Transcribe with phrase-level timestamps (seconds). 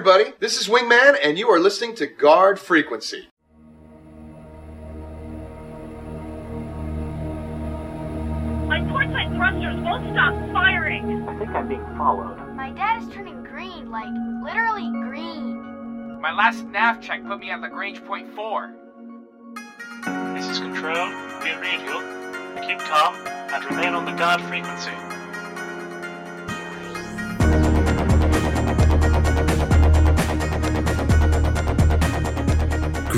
[0.00, 0.32] everybody.
[0.40, 3.28] This is Wingman, and you are listening to Guard Frequency.
[8.66, 11.28] My portside thrusters won't stop firing.
[11.28, 12.38] I think I'm being followed.
[12.54, 14.08] My dad is turning green, like
[14.42, 16.18] literally green.
[16.18, 18.74] My last nav check put me at Lagrange point 4.
[20.34, 21.10] This is Control.
[21.42, 22.66] We read you.
[22.66, 25.19] Keep calm and remain on the guard frequency.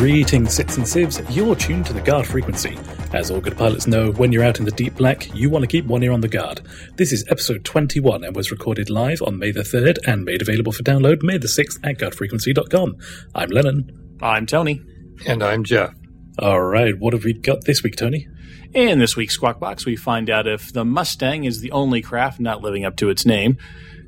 [0.02, 1.20] Greetings, Sits and Sieves.
[1.30, 2.76] You're tuned to the guard frequency.
[3.12, 5.68] As all good pilots know, when you're out in the deep black, you want to
[5.68, 6.60] keep one ear on the guard.
[6.96, 10.72] This is episode 21 and was recorded live on May the 3rd and made available
[10.72, 12.96] for download May the 6th at guardfrequency.com.
[13.36, 14.16] I'm Lennon.
[14.20, 14.82] I'm Tony.
[15.24, 15.94] And I'm Jeff.
[16.36, 18.26] All right, what have we got this week, Tony?
[18.74, 22.40] In this week's Squawk Box, we find out if the Mustang is the only craft
[22.40, 23.56] not living up to its name.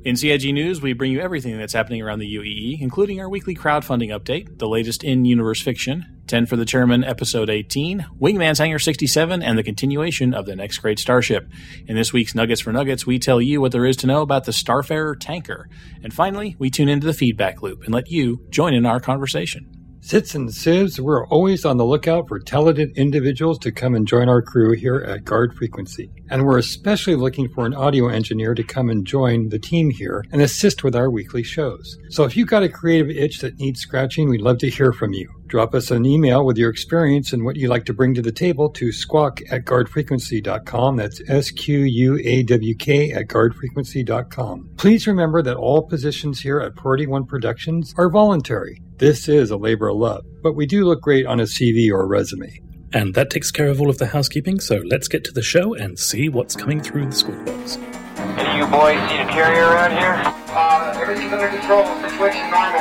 [0.05, 3.55] In CIG News, we bring you everything that's happening around the UEE, including our weekly
[3.55, 8.77] crowdfunding update, the latest in universe fiction, 10 for the Chairman, Episode 18, Wingman's Hangar
[8.77, 11.49] 67, and the continuation of the next great starship.
[11.87, 14.43] In this week's Nuggets for Nuggets, we tell you what there is to know about
[14.43, 15.67] the Starfarer tanker.
[16.03, 19.74] And finally, we tune into the feedback loop and let you join in our conversation.
[20.05, 24.29] Sits and Sieves, we're always on the lookout for talented individuals to come and join
[24.29, 26.11] our crew here at Guard Frequency.
[26.29, 30.23] And we're especially looking for an audio engineer to come and join the team here
[30.31, 31.97] and assist with our weekly shows.
[32.11, 35.13] So if you've got a creative itch that needs scratching, we'd love to hear from
[35.13, 35.27] you.
[35.47, 38.31] Drop us an email with your experience and what you'd like to bring to the
[38.31, 40.97] table to squawk at guardfrequency.com.
[40.97, 44.69] That's S Q U A W K at guardfrequency.com.
[44.77, 48.83] Please remember that all positions here at Priority One Productions are voluntary.
[48.97, 52.03] This is a labor of love, but we do look great on a CV or
[52.03, 52.61] a resume.
[52.93, 55.73] And that takes care of all of the housekeeping, so let's get to the show
[55.73, 57.75] and see what's coming through the Squawk Box.
[58.15, 60.15] Any of you boys see a carrier around here?
[60.47, 61.83] Uh, everything's under control.
[62.09, 62.79] Situation normal.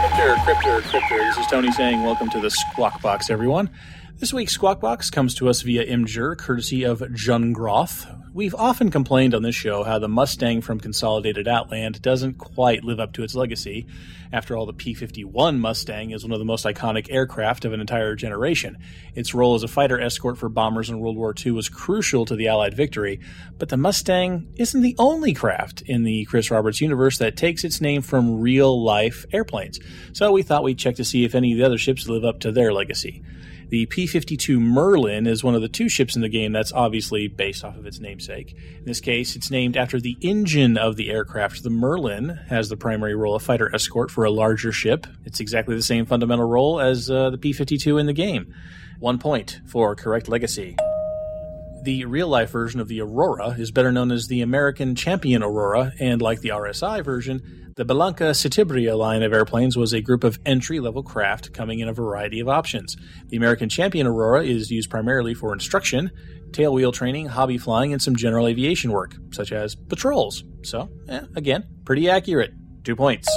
[0.00, 1.18] Cryptor, Cryptor, Cryptor.
[1.18, 3.68] This is Tony saying welcome to the Squawk Box, everyone.
[4.20, 8.15] This week's Squawk Box comes to us via Imgur, courtesy of Jungroth.
[8.36, 13.00] We've often complained on this show how the Mustang from Consolidated Outland doesn't quite live
[13.00, 13.86] up to its legacy.
[14.30, 17.80] After all, the P 51 Mustang is one of the most iconic aircraft of an
[17.80, 18.76] entire generation.
[19.14, 22.36] Its role as a fighter escort for bombers in World War II was crucial to
[22.36, 23.20] the Allied victory,
[23.56, 27.80] but the Mustang isn't the only craft in the Chris Roberts universe that takes its
[27.80, 29.80] name from real life airplanes.
[30.12, 32.40] So we thought we'd check to see if any of the other ships live up
[32.40, 33.22] to their legacy.
[33.68, 37.26] The P 52 Merlin is one of the two ships in the game that's obviously
[37.26, 38.54] based off of its namesake.
[38.78, 41.64] In this case, it's named after the engine of the aircraft.
[41.64, 45.08] The Merlin has the primary role of fighter escort for a larger ship.
[45.24, 48.54] It's exactly the same fundamental role as uh, the P 52 in the game.
[49.00, 50.76] One point for correct legacy.
[51.82, 55.92] The real life version of the Aurora is better known as the American Champion Aurora,
[55.98, 60.38] and like the RSI version, the Bellanca Citabria line of airplanes was a group of
[60.46, 62.96] entry level craft coming in a variety of options.
[63.28, 66.10] The American Champion Aurora is used primarily for instruction,
[66.52, 70.42] tailwheel training, hobby flying, and some general aviation work, such as patrols.
[70.62, 72.54] So, eh, again, pretty accurate.
[72.82, 73.28] Two points.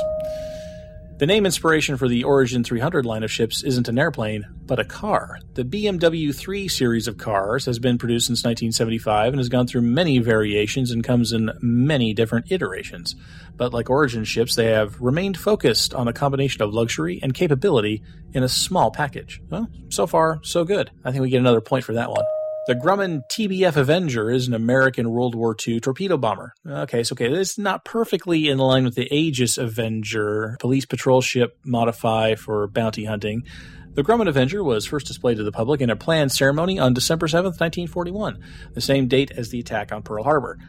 [1.19, 4.85] The name inspiration for the Origin 300 line of ships isn't an airplane, but a
[4.85, 5.37] car.
[5.53, 9.81] The BMW 3 series of cars has been produced since 1975 and has gone through
[9.81, 13.17] many variations and comes in many different iterations.
[13.57, 18.01] But like Origin ships, they have remained focused on a combination of luxury and capability
[18.31, 19.41] in a small package.
[19.49, 20.89] Well, so far, so good.
[21.03, 22.23] I think we get another point for that one.
[22.69, 26.53] The Grumman TBF Avenger is an American World War II torpedo bomber.
[26.67, 31.19] Okay, so okay, this is not perfectly in line with the Aegis Avenger, police patrol
[31.19, 33.41] ship modify for bounty hunting.
[33.95, 37.25] The Grumman Avenger was first displayed to the public in a planned ceremony on December
[37.25, 38.39] 7th, 1941,
[38.75, 40.59] the same date as the attack on Pearl Harbor.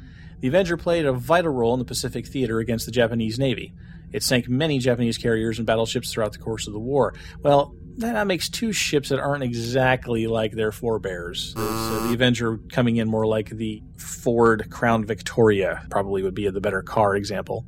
[0.40, 3.74] The Avenger played a vital role in the Pacific theater against the Japanese Navy.
[4.12, 7.14] It sank many Japanese carriers and battleships throughout the course of the war.
[7.42, 11.52] Well, that makes two ships that aren't exactly like their forebears.
[11.54, 16.60] So the Avenger coming in more like the Ford Crown Victoria probably would be the
[16.60, 17.66] better car example.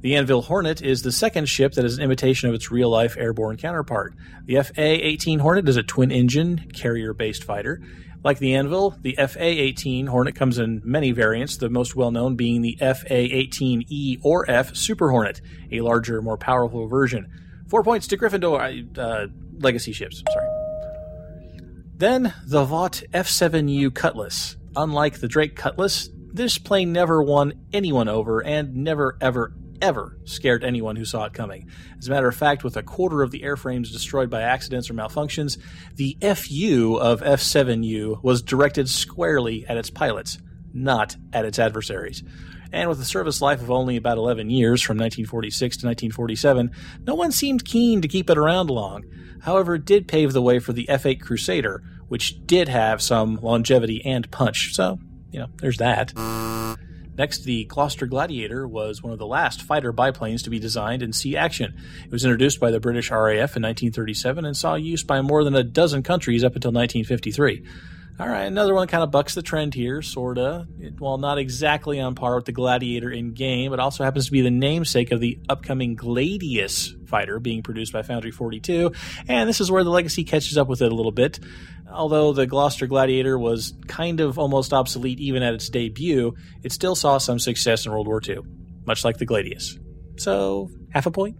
[0.00, 3.16] The Anvil Hornet is the second ship that is an imitation of its real life
[3.16, 4.14] airborne counterpart.
[4.44, 7.80] The FA 18 Hornet is a twin engine, carrier based fighter.
[8.24, 12.36] Like the Anvil, the FA 18 Hornet comes in many variants, the most well known
[12.36, 17.30] being the FA 18E or F Super Hornet, a larger, more powerful version.
[17.68, 19.26] Four points to Gryffindor uh,
[19.58, 20.22] legacy ships.
[20.32, 20.48] Sorry.
[21.96, 24.56] Then the Vought F7U Cutlass.
[24.74, 29.52] Unlike the Drake Cutlass, this plane never won anyone over and never, ever,
[29.84, 31.68] ever scared anyone who saw it coming.
[31.98, 34.94] As a matter of fact, with a quarter of the airframes destroyed by accidents or
[34.94, 35.58] malfunctions,
[35.96, 40.38] the FU of F7U was directed squarely at its pilots,
[40.72, 42.22] not at its adversaries.
[42.72, 46.72] and with a service life of only about 11 years from 1946 to 1947,
[47.06, 49.04] no one seemed keen to keep it around long.
[49.42, 53.36] However, it did pave the way for the F 8 Crusader, which did have some
[53.42, 54.98] longevity and punch, so,
[55.30, 56.12] you know, there's that.
[57.16, 61.14] Next, the Gloster Gladiator was one of the last fighter biplanes to be designed and
[61.14, 61.74] see action.
[62.04, 65.54] It was introduced by the British RAF in 1937 and saw use by more than
[65.54, 67.64] a dozen countries up until 1953.
[68.16, 70.68] All right, another one kind of bucks the trend here, sorta.
[70.98, 74.40] While not exactly on par with the Gladiator in game, it also happens to be
[74.40, 78.92] the namesake of the upcoming Gladius fighter being produced by Foundry 42,
[79.26, 81.40] and this is where the legacy catches up with it a little bit.
[81.90, 86.94] Although the Gloster Gladiator was kind of almost obsolete even at its debut, it still
[86.94, 88.38] saw some success in World War II,
[88.86, 89.76] much like the Gladius.
[90.18, 91.36] So, half a point?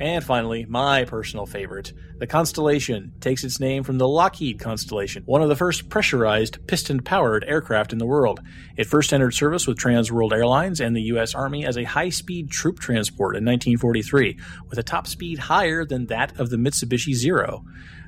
[0.00, 1.92] And finally, my personal favorite.
[2.18, 7.00] The Constellation takes its name from the Lockheed Constellation, one of the first pressurized, piston
[7.00, 8.40] powered aircraft in the world.
[8.76, 11.34] It first entered service with Trans World Airlines and the U.S.
[11.34, 14.36] Army as a high speed troop transport in 1943,
[14.68, 17.64] with a top speed higher than that of the Mitsubishi Zero.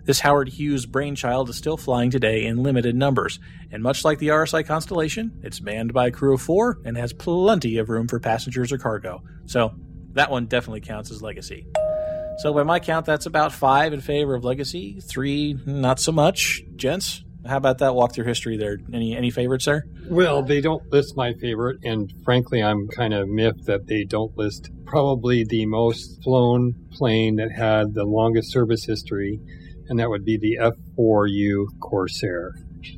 [0.06, 3.38] This Howard Hughes brainchild is still flying today in limited numbers,
[3.70, 7.12] and much like the RSI Constellation, it's manned by a crew of four and has
[7.12, 9.22] plenty of room for passengers or cargo.
[9.46, 9.74] So,
[10.16, 11.66] that one definitely counts as legacy.
[12.38, 16.62] So by my count, that's about five in favor of legacy, three not so much.
[16.74, 18.78] Gents, how about that walk through history there?
[18.92, 19.86] Any any favorites there?
[20.08, 24.36] Well, they don't list my favorite, and frankly, I'm kind of miffed that they don't
[24.36, 29.40] list probably the most flown plane that had the longest service history,
[29.88, 30.58] and that would be the
[30.98, 32.52] F4U Corsair,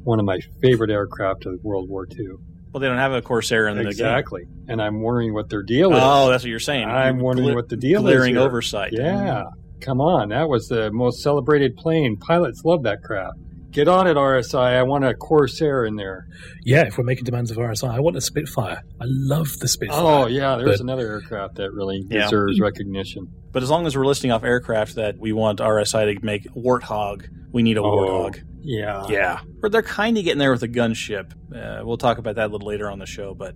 [0.05, 2.37] one of my favorite aircraft of World War II.
[2.73, 3.91] Well, they don't have a Corsair in the game.
[3.91, 6.01] Exactly, and I'm wondering what their deal is.
[6.03, 6.89] Oh, that's what you're saying.
[6.89, 8.15] I'm You're wondering gla- what the deal is.
[8.15, 8.93] glaring oversight.
[8.93, 9.45] Yeah,
[9.81, 12.17] come on, that was the most celebrated plane.
[12.19, 13.33] Pilots love that crap.
[13.71, 14.77] Get on it, RSI.
[14.79, 16.27] I want a Corsair in there.
[16.65, 18.83] Yeah, if we're making demands of RSI, I want a Spitfire.
[19.01, 20.01] I love the Spitfire.
[20.01, 22.25] Oh yeah, there's But- another aircraft that really Yeah.
[22.25, 23.29] deserves recognition.
[23.53, 27.27] But as long as we're listing off aircraft that we want RSI to make Warthog,
[27.53, 27.85] we need a Oh.
[28.31, 28.41] Warthog.
[28.69, 29.41] Yeah, Yeah.
[29.63, 31.33] But they're kind of getting there with a gunship.
[31.55, 33.55] Uh, we'll talk about that a little later on the show, but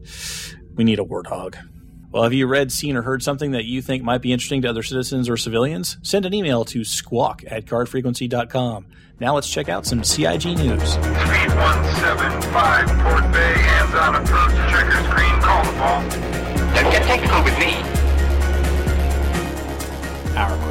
[0.74, 1.54] we need a Warthog.
[2.10, 4.68] Well, have you read, seen, or heard something that you think might be interesting to
[4.70, 5.98] other citizens or civilians?
[6.02, 8.86] Send an email to squawk at guardfrequency.com.
[9.20, 10.94] Now let's check out some CIG news.
[10.94, 16.00] 3175 Port Bay, hands on approach, checker screen, call the ball.
[16.74, 17.91] Don't get technical with me.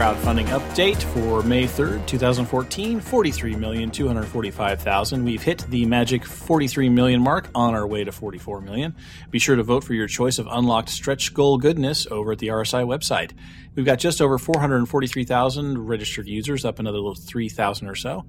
[0.01, 5.23] Crowdfunding update for May 3rd, 2014, 43,245,000.
[5.23, 8.95] We've hit the magic 43 million mark on our way to 44 million.
[9.29, 12.47] Be sure to vote for your choice of unlocked stretch goal goodness over at the
[12.47, 13.33] RSI website.
[13.75, 18.25] We've got just over 443,000 registered users, up another little 3,000 or so.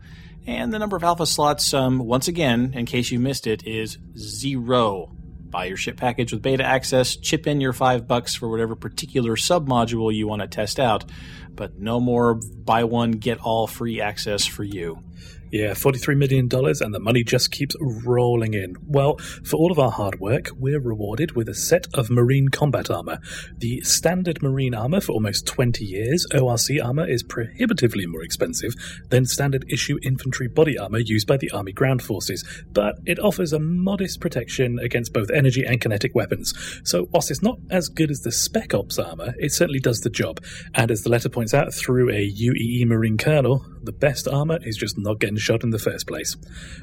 [0.46, 3.96] And the number of alpha slots, um, once again, in case you missed it, is
[4.14, 5.10] zero.
[5.52, 9.36] Buy your ship package with beta access, chip in your five bucks for whatever particular
[9.36, 11.04] submodule you want to test out,
[11.50, 15.04] but no more buy one, get all free access for you.
[15.52, 18.74] Yeah, $43 million, and the money just keeps rolling in.
[18.86, 22.90] Well, for all of our hard work, we're rewarded with a set of Marine combat
[22.90, 23.18] armor.
[23.58, 28.72] The standard Marine armor for almost 20 years, ORC armor, is prohibitively more expensive
[29.10, 33.52] than standard issue infantry body armor used by the Army Ground Forces, but it offers
[33.52, 36.54] a modest protection against both energy and kinetic weapons.
[36.82, 40.08] So, whilst it's not as good as the Spec Ops armor, it certainly does the
[40.08, 40.40] job.
[40.74, 44.78] And as the letter points out, through a UEE Marine Colonel, the best armor is
[44.78, 46.36] just not getting shot in the first place.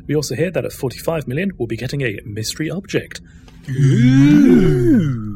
[0.07, 3.21] We also hear that at 45 million, we'll be getting a mystery object.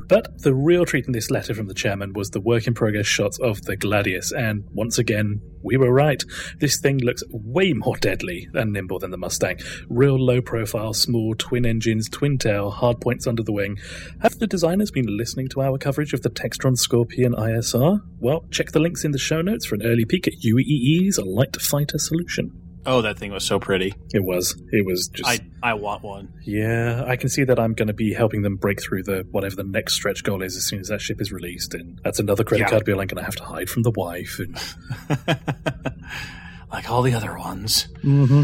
[0.08, 3.06] But the real treat in this letter from the chairman was the work in progress
[3.06, 6.22] shots of the Gladius, and once again, we were right.
[6.60, 9.60] This thing looks way more deadly and nimble than the Mustang.
[9.88, 13.77] Real low profile, small, twin engines, twin tail, hard points under the wing.
[14.22, 18.01] Have the designers been listening to our coverage of the Textron Scorpion ISR?
[18.20, 21.62] Well, check the links in the show notes for an early peek at UEE's light
[21.62, 22.62] fighter solution.
[22.86, 23.94] Oh, that thing was so pretty.
[24.13, 24.62] It was.
[24.72, 25.30] It was just.
[25.30, 26.34] I, I want one.
[26.44, 29.56] Yeah, I can see that I'm going to be helping them break through the whatever
[29.56, 32.44] the next stretch goal is as soon as that ship is released, and that's another
[32.44, 32.70] credit Yeah.
[32.70, 34.40] card bill I'm going to have to hide from the wife.
[34.40, 34.58] And
[36.72, 37.88] like all the other ones.
[38.04, 38.44] Mm-hmm.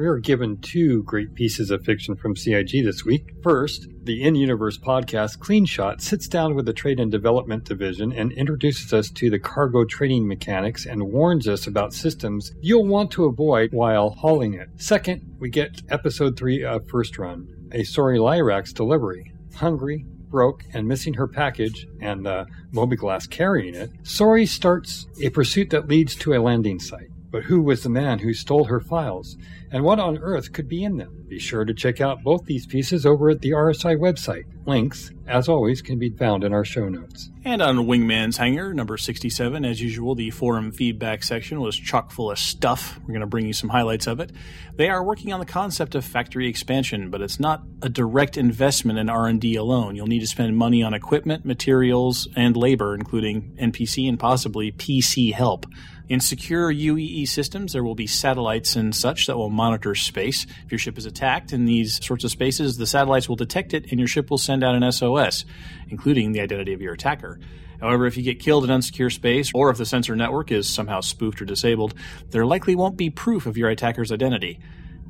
[0.00, 3.34] We are given two great pieces of fiction from CIG this week.
[3.42, 8.10] First, the In Universe podcast Clean Shot sits down with the Trade and Development Division
[8.10, 13.10] and introduces us to the cargo trading mechanics and warns us about systems you'll want
[13.10, 14.70] to avoid while hauling it.
[14.76, 19.34] Second, we get episode 3 of First Run, a Sorry Lyrax delivery.
[19.54, 25.68] Hungry, broke, and missing her package and the mobiGlas carrying it, Sorry starts a pursuit
[25.68, 27.09] that leads to a landing site.
[27.30, 29.36] But who was the man who stole her files?
[29.70, 31.24] And what on earth could be in them?
[31.28, 34.44] Be sure to check out both these pieces over at the RSI website.
[34.66, 37.30] Links, as always, can be found in our show notes.
[37.44, 42.32] And on Wingman's Hangar, number 67, as usual, the forum feedback section was chock full
[42.32, 42.98] of stuff.
[43.02, 44.32] We're going to bring you some highlights of it.
[44.74, 48.98] They are working on the concept of factory expansion, but it's not a direct investment
[48.98, 49.94] in R&D alone.
[49.94, 55.32] You'll need to spend money on equipment, materials, and labor, including NPC and possibly PC
[55.32, 55.66] help.
[56.10, 60.44] In secure UEE systems, there will be satellites and such that will monitor space.
[60.64, 63.86] If your ship is attacked in these sorts of spaces, the satellites will detect it
[63.92, 65.44] and your ship will send out an SOS,
[65.88, 67.38] including the identity of your attacker.
[67.80, 71.00] However, if you get killed in unsecure space, or if the sensor network is somehow
[71.00, 71.94] spoofed or disabled,
[72.30, 74.58] there likely won't be proof of your attacker's identity.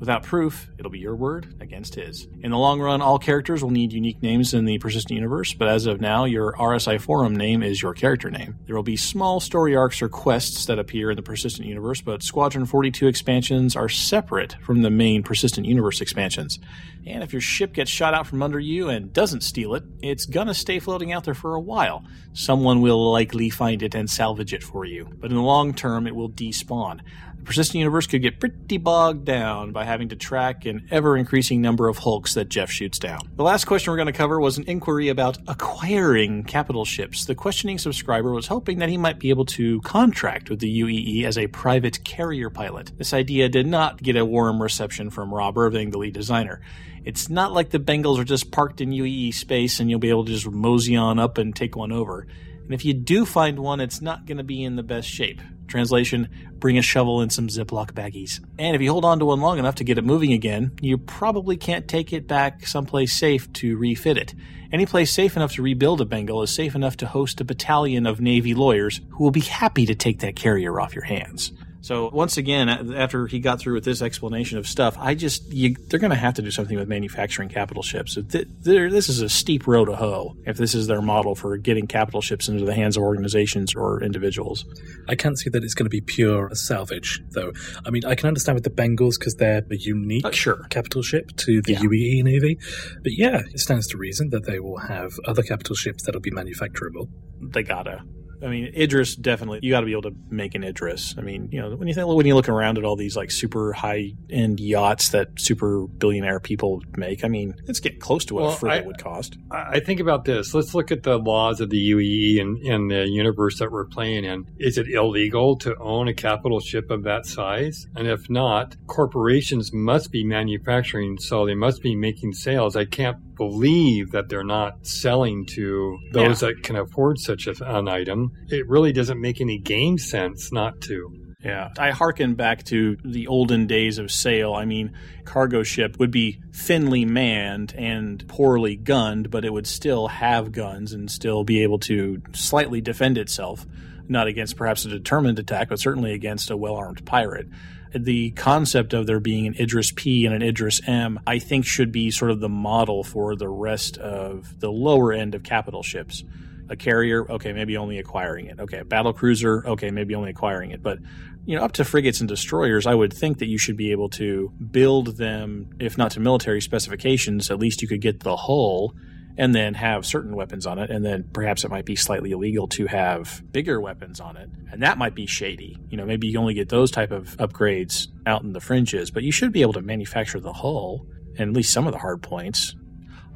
[0.00, 2.26] Without proof, it'll be your word against his.
[2.42, 5.68] In the long run, all characters will need unique names in the persistent universe, but
[5.68, 8.56] as of now, your RSI forum name is your character name.
[8.64, 12.22] There will be small story arcs or quests that appear in the persistent universe, but
[12.22, 16.58] Squadron 42 expansions are separate from the main persistent universe expansions.
[17.06, 20.24] And if your ship gets shot out from under you and doesn't steal it, it's
[20.24, 22.04] gonna stay floating out there for a while.
[22.32, 25.10] Someone will likely find it and salvage it for you.
[25.18, 27.00] But in the long term, it will despawn.
[27.40, 31.62] The persistent universe could get pretty bogged down by having to track an ever increasing
[31.62, 33.30] number of hulks that Jeff shoots down.
[33.36, 37.24] The last question we're going to cover was an inquiry about acquiring capital ships.
[37.24, 41.24] The questioning subscriber was hoping that he might be able to contract with the UEE
[41.24, 42.92] as a private carrier pilot.
[42.98, 46.60] This idea did not get a warm reception from Rob Irving, the lead designer.
[47.06, 50.26] It's not like the Bengals are just parked in UEE space and you'll be able
[50.26, 52.26] to just mosey on up and take one over.
[52.70, 55.40] And if you do find one, it's not going to be in the best shape.
[55.70, 58.44] Translation, bring a shovel and some Ziploc baggies.
[58.58, 60.98] And if you hold on to one long enough to get it moving again, you
[60.98, 64.34] probably can't take it back someplace safe to refit it.
[64.72, 68.06] Any place safe enough to rebuild a Bengal is safe enough to host a battalion
[68.06, 71.52] of Navy lawyers who will be happy to take that carrier off your hands.
[71.82, 75.74] So once again, after he got through with this explanation of stuff, I just you,
[75.88, 78.18] they're going to have to do something with manufacturing capital ships.
[78.30, 81.86] Th- this is a steep road to hoe if this is their model for getting
[81.86, 84.66] capital ships into the hands of organizations or individuals.
[85.08, 87.52] I can't see that it's going to be pure salvage, though.
[87.86, 90.66] I mean, I can understand with the Bengals because they're a unique uh, sure.
[90.68, 91.80] capital ship to the Yeah.
[91.80, 92.58] UEE Navy.
[93.02, 96.30] But yeah, it stands to reason that they will have other capital ships that'll be
[96.30, 97.08] manufacturable.
[97.40, 98.02] They gotta.
[98.42, 99.60] I mean, Idris definitely.
[99.62, 101.14] You got to be able to make an Idris.
[101.18, 103.30] I mean, you know, when you think when you look around at all these like
[103.30, 108.34] super high end yachts that super billionaire people make, I mean, it's getting close to
[108.34, 109.36] what Well, a frigate would cost.
[109.50, 110.52] I I think about this.
[110.52, 114.24] Let's look at the laws of the UEE and, and the universe that we're playing
[114.24, 114.46] in.
[114.58, 117.86] Is it illegal to own a capital ship of that size?
[117.96, 122.76] And if not, corporations must be manufacturing, so they must be making sales.
[122.76, 127.88] I can't believe that they're not selling to those that can afford such a, an
[127.88, 128.30] item.
[128.48, 131.10] It really doesn't make any game sense not to.
[131.42, 131.70] Yeah.
[131.78, 134.52] I hearken back to the olden days of sail.
[134.52, 134.92] I mean,
[135.24, 140.92] cargo ship would be thinly manned and poorly gunned, but it would still have guns
[140.92, 143.64] and still be able to slightly defend itself.
[144.06, 147.48] Not against perhaps a determined attack, but certainly against a well armed pirate.
[147.94, 151.90] The concept of there being an Idris P and an Idris M, I think, should
[151.90, 156.24] be sort of the model for the rest of the lower end of capital ships
[156.70, 158.60] a carrier, okay, maybe only acquiring it.
[158.60, 160.82] Okay, a battle cruiser, okay, maybe only acquiring it.
[160.82, 161.00] But
[161.44, 164.08] you know, up to frigates and destroyers, I would think that you should be able
[164.10, 168.94] to build them, if not to military specifications, at least you could get the hull
[169.40, 172.68] and then have certain weapons on it, and then perhaps it might be slightly illegal
[172.68, 175.78] to have bigger weapons on it, and that might be shady.
[175.88, 179.22] You know, maybe you only get those type of upgrades out in the fringes, but
[179.22, 181.06] you should be able to manufacture the hull
[181.38, 182.74] and at least some of the hard points.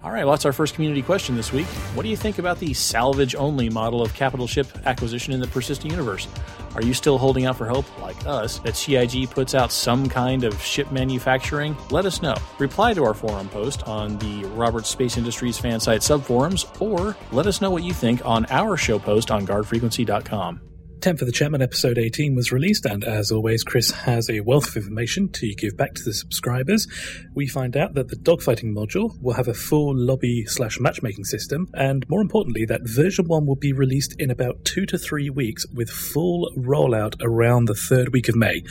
[0.04, 1.64] All right, well, that's our first community question this week.
[1.94, 5.46] What do you think about the salvage only model of capital ship acquisition in the
[5.46, 6.28] persistent universe?
[6.75, 10.44] Are you still holding out for hope, like us, that CIG puts out some kind
[10.44, 11.75] of ship manufacturing?
[11.90, 12.34] Let us know.
[12.58, 17.46] Reply to our forum post on the Roberts Space Industries fan site subforums, or let
[17.46, 20.74] us know what you think on our show post on guardfrequency.com.
[21.04, 24.68] 10th for the Chairman episode 18 was released, and as always, Chris has a wealth
[24.68, 26.88] of information to give back to the subscribers.
[27.34, 31.68] We find out that the dogfighting module will have a full lobby slash matchmaking system,
[31.75, 35.66] and more importantly, that version 1 will be released in about two to three weeks
[35.75, 38.62] with full rollout around the third week of May.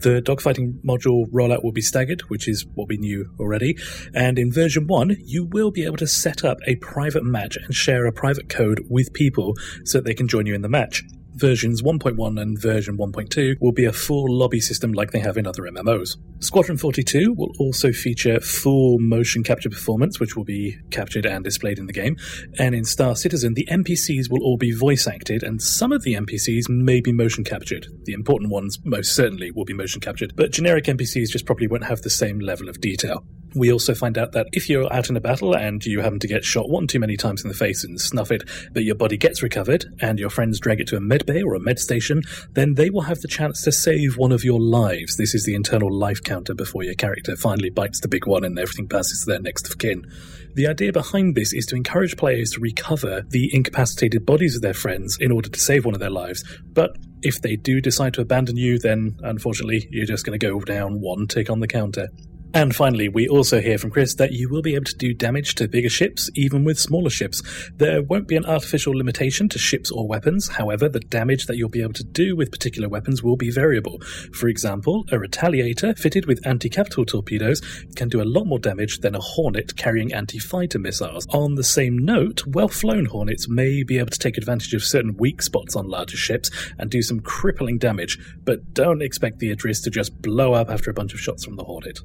[0.00, 3.78] The dogfighting module rollout will be staggered, which is what we knew already,
[4.12, 7.72] and in version 1, you will be able to set up a private match and
[7.72, 11.04] share a private code with people so that they can join you in the match.
[11.36, 15.46] Versions 1.1 and version 1.2 will be a full lobby system like they have in
[15.46, 16.16] other MMOs.
[16.40, 21.78] Squadron 42 will also feature full motion capture performance, which will be captured and displayed
[21.78, 22.16] in the game.
[22.58, 26.14] And in Star Citizen, the NPCs will all be voice acted, and some of the
[26.14, 27.86] NPCs may be motion captured.
[28.04, 31.84] The important ones most certainly will be motion captured, but generic NPCs just probably won't
[31.84, 33.24] have the same level of detail.
[33.54, 36.26] We also find out that if you're out in a battle and you happen to
[36.26, 39.16] get shot one too many times in the face and snuff it, but your body
[39.16, 42.22] gets recovered and your friends drag it to a med bay or a med station,
[42.52, 45.16] then they will have the chance to save one of your lives.
[45.16, 48.58] This is the internal life counter before your character finally bites the big one and
[48.58, 50.06] everything passes to their next of kin.
[50.54, 54.72] The idea behind this is to encourage players to recover the incapacitated bodies of their
[54.72, 56.42] friends in order to save one of their lives.
[56.72, 60.58] But if they do decide to abandon you, then unfortunately you're just going to go
[60.60, 62.08] down one tick on the counter.
[62.54, 65.56] And finally, we also hear from Chris that you will be able to do damage
[65.56, 67.42] to bigger ships, even with smaller ships.
[67.76, 71.68] There won't be an artificial limitation to ships or weapons, however, the damage that you'll
[71.68, 74.00] be able to do with particular weapons will be variable.
[74.32, 77.60] For example, a Retaliator fitted with anti capital torpedoes
[77.94, 81.26] can do a lot more damage than a Hornet carrying anti fighter missiles.
[81.30, 85.16] On the same note, well flown Hornets may be able to take advantage of certain
[85.18, 89.82] weak spots on larger ships and do some crippling damage, but don't expect the Idris
[89.82, 91.98] to just blow up after a bunch of shots from the Hornet.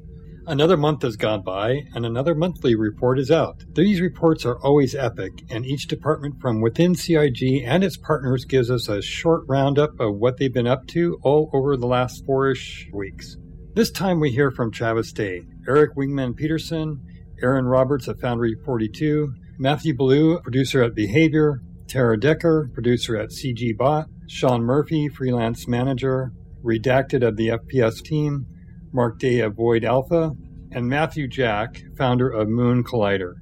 [0.46, 3.62] Another month has gone by, and another monthly report is out.
[3.74, 8.68] These reports are always epic, and each department from within CIG and its partners gives
[8.68, 12.88] us a short roundup of what they've been up to all over the last four-ish
[12.92, 13.36] weeks.
[13.74, 17.00] This time we hear from Travis Day, Eric Wingman Peterson,
[17.40, 23.76] Erin Roberts at Foundry 42, Matthew Blue, producer at Behavior, Tara Decker, producer at CG
[23.76, 26.32] Bot, Sean Murphy, freelance manager,
[26.64, 28.46] Redacted of the FPS team,
[28.92, 30.32] Mark Day of Void Alpha,
[30.70, 33.34] and Matthew Jack, founder of Moon Collider.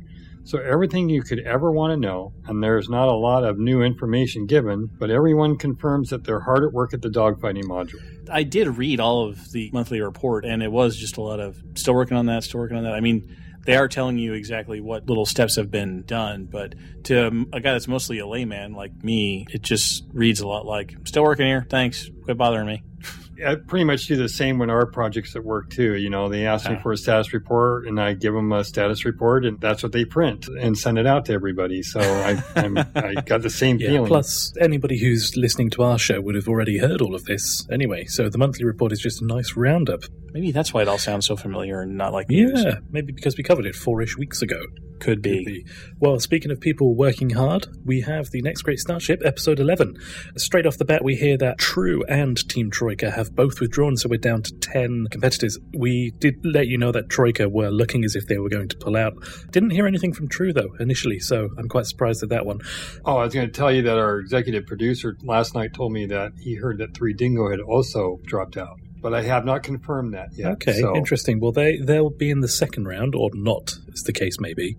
[0.45, 3.83] So everything you could ever want to know, and there's not a lot of new
[3.83, 8.00] information given, but everyone confirms that they're hard at work at the dogfighting module.
[8.30, 11.62] I did read all of the monthly report, and it was just a lot of
[11.75, 12.95] still working on that, still working on that.
[12.95, 17.47] I mean, they are telling you exactly what little steps have been done, but to
[17.52, 21.23] a guy that's mostly a layman like me, it just reads a lot like "still
[21.23, 22.83] working here, thanks, quit bothering me."
[23.47, 25.97] I pretty much do the same when our projects at work too.
[25.97, 29.04] You know, they ask me for a status report, and I give them a status
[29.04, 31.82] report, and that's what they print and send it out to everybody.
[31.82, 34.06] So I, I'm, I got the same Yeah, feeling.
[34.09, 38.04] plus, anybody who's listening to our show would have already heard all of this anyway,
[38.06, 40.02] so the monthly report is just a nice roundup.
[40.32, 42.62] Maybe that's why it all sounds so familiar and not like news.
[42.65, 44.60] Yeah, maybe because we covered it four ish weeks ago.
[45.00, 45.38] Could be.
[45.45, 45.67] Could be.
[45.99, 49.97] Well, speaking of people working hard, we have the Next Great Starship, episode 11.
[50.36, 54.08] Straight off the bat, we hear that True and Team Troika have both withdrawn, so
[54.08, 55.58] we're down to 10 competitors.
[55.75, 58.76] We did let you know that Troika were looking as if they were going to
[58.76, 59.14] pull out.
[59.50, 62.60] Didn't hear anything from True, though, initially, so I'm quite surprised at that one.
[63.04, 66.06] Oh, I was going to tell you that our executive producer last night told me
[66.06, 70.14] that he heard that Three Dingo had also dropped out, but I have not confirmed
[70.14, 70.52] that yet.
[70.52, 71.40] Okay, so interesting.
[71.40, 74.76] Well, they they'll be in the second round, or not, as the case may be.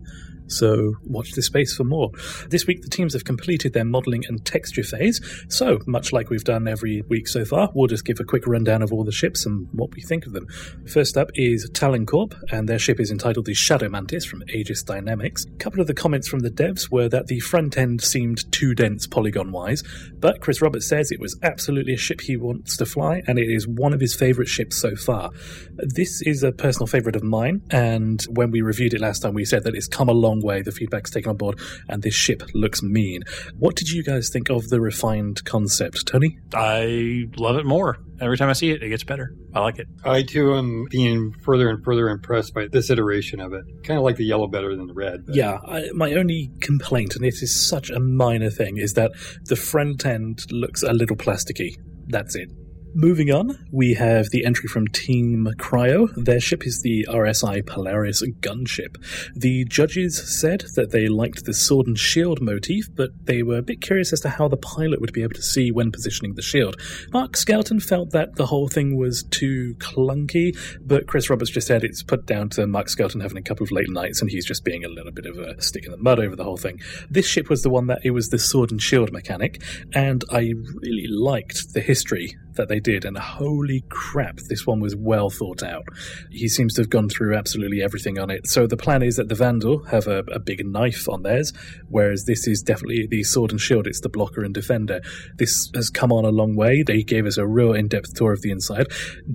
[0.52, 2.12] So watch this space for more.
[2.50, 5.22] This week, the teams have completed their modelling and texture phase.
[5.50, 8.82] So much like we've done every week so far, we'll just give a quick rundown
[8.82, 10.48] of all the ships and what we think of them.
[10.88, 14.84] First up is Talon Corp, and their ship is entitled the Shadow Mantis from Aegis
[14.84, 15.46] Dynamics.
[15.46, 18.74] A couple of the comments from the devs were that the front end seemed too
[18.74, 19.84] dense polygon-wise,
[20.20, 23.50] but Chris Roberts says it was absolutely a ship he wants to fly, and it
[23.50, 25.30] is one of his favourite ships so far.
[25.78, 29.46] This is a personal favourite of mine, and when we reviewed it last time, we
[29.46, 30.62] said that it's come a long way.
[30.62, 33.22] The feedback's taken on board, and this ship looks mean.
[33.58, 36.38] What did you guys think of the refined concept, Tony?
[36.54, 37.98] I love it more.
[38.20, 39.34] Every time I see it, it gets better.
[39.54, 39.88] I like it.
[40.06, 43.64] I too am being further and further impressed by this iteration of it.
[43.84, 45.26] Kind of like the yellow better than the red.
[45.26, 49.12] but- Yeah, I, my only complaint, and it is such a minor thing, is that
[49.46, 51.76] the front end looks a little plasticky.
[52.08, 52.50] That's it.
[52.94, 56.10] Moving on, we have the entry from Team Cryo.
[56.14, 58.98] Their ship is the RSI Polaris gunship.
[59.34, 63.62] The judges said that they liked the sword and shield motif, but they were a
[63.62, 66.42] bit curious as to how the pilot would be able to see when positioning the
[66.42, 66.76] shield.
[67.14, 70.52] Mark Skelton felt that the whole thing was too clunky,
[70.82, 73.72] but Chris Roberts just said it's put down to Mark Skelton having a couple of
[73.72, 76.20] late nights and he's just being a little bit of a stick in the mud
[76.20, 76.82] over the whole thing.
[77.10, 80.54] This ship was the one that it was the sword and shield mechanic, and I
[80.76, 85.64] really liked the history that they did, and holy crap, this one was well thought
[85.64, 85.84] out.
[86.30, 88.48] He seems to have gone through absolutely everything on it.
[88.48, 91.54] So the plan is that the Vandal have a, a big knife on theirs,
[91.90, 95.02] whereas this is definitely the sword and shield, it's the blocker and defender.
[95.38, 96.84] This has come on a long way.
[96.84, 98.88] They gave us a real in depth tour of the inside.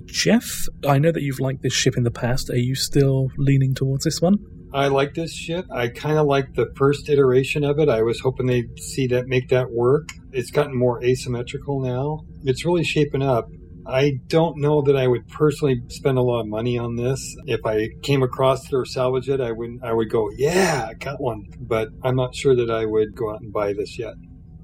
[0.05, 2.49] Jeff, I know that you've liked this ship in the past.
[2.49, 4.56] Are you still leaning towards this one?
[4.73, 5.65] I like this ship.
[5.71, 7.89] I kind of like the first iteration of it.
[7.89, 10.09] I was hoping they'd see that make that work.
[10.31, 12.25] It's gotten more asymmetrical now.
[12.43, 13.47] It's really shaping up.
[13.87, 17.35] I don't know that I would personally spend a lot of money on this.
[17.45, 20.93] If I came across it or salvage it, I would I would go, yeah, I
[20.95, 21.45] got one.
[21.59, 24.15] But I'm not sure that I would go out and buy this yet.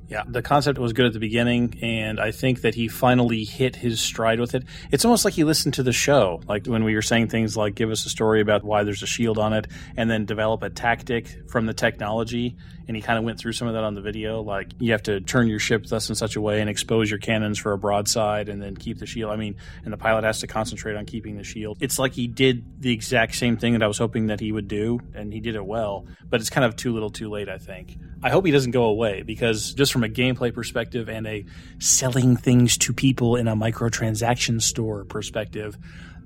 [0.09, 3.77] Yeah, the concept was good at the beginning, and I think that he finally hit
[3.77, 4.63] his stride with it.
[4.91, 7.73] It's almost like he listened to the show, like when we were saying things like
[7.73, 10.69] give us a story about why there's a shield on it, and then develop a
[10.69, 12.57] tactic from the technology.
[12.87, 15.03] And he kind of went through some of that on the video, like you have
[15.03, 17.77] to turn your ship thus in such a way and expose your cannons for a
[17.77, 19.31] broadside, and then keep the shield.
[19.31, 21.77] I mean, and the pilot has to concentrate on keeping the shield.
[21.79, 24.67] It's like he did the exact same thing that I was hoping that he would
[24.67, 26.05] do, and he did it well.
[26.29, 27.49] But it's kind of too little, too late.
[27.49, 27.97] I think.
[28.21, 31.45] I hope he doesn't go away because just from a gameplay perspective and a
[31.79, 35.77] selling things to people in a microtransaction store perspective,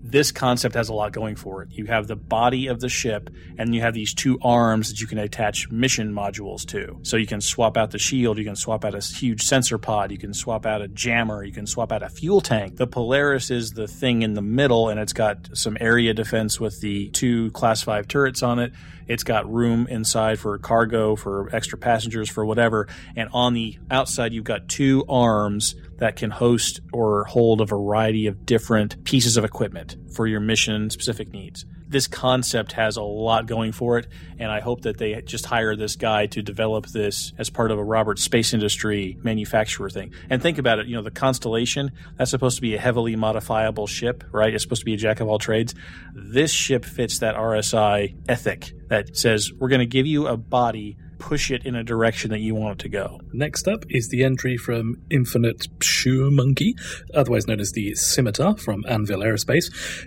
[0.10, 1.70] this concept has a lot going for it.
[1.72, 5.08] You have the body of the ship, and you have these two arms that you
[5.08, 7.00] can attach mission modules to.
[7.04, 10.12] So you can swap out the shield, you can swap out a huge sensor pod,
[10.12, 12.78] you can swap out a jammer, you can swap out a fuel tank.
[12.78, 16.80] The Polaris is the thing in the middle, and it's got some area defense with
[16.82, 18.72] the two Class 5 turrets on it.
[19.08, 22.88] It's got room inside for cargo, for extra passengers, for whatever.
[23.16, 28.28] And on the outside, you've got two arms that can host or hold a variety
[28.28, 31.66] of different pieces of equipment for your mission specific needs.
[31.90, 34.08] This concept has a lot going for it,
[34.40, 37.80] and I hope that they just hire this guy to develop this as part of
[37.80, 40.14] a Robert Space Industry manufacturer thing.
[40.30, 43.88] And think about it, you know, the Constellation, that's supposed to be a heavily modifiable
[43.88, 44.54] ship, right?
[44.54, 45.76] It's supposed to be a jack of all trades.
[46.14, 50.98] This ship fits that RSI ethic that says we're going to give you a body
[51.20, 53.20] push it in a direction that you want it to go.
[53.34, 56.76] Next up is the entry from Infinite Shoe Monkey,
[57.14, 59.66] otherwise known as the Scimitar from Anvil Aerospace.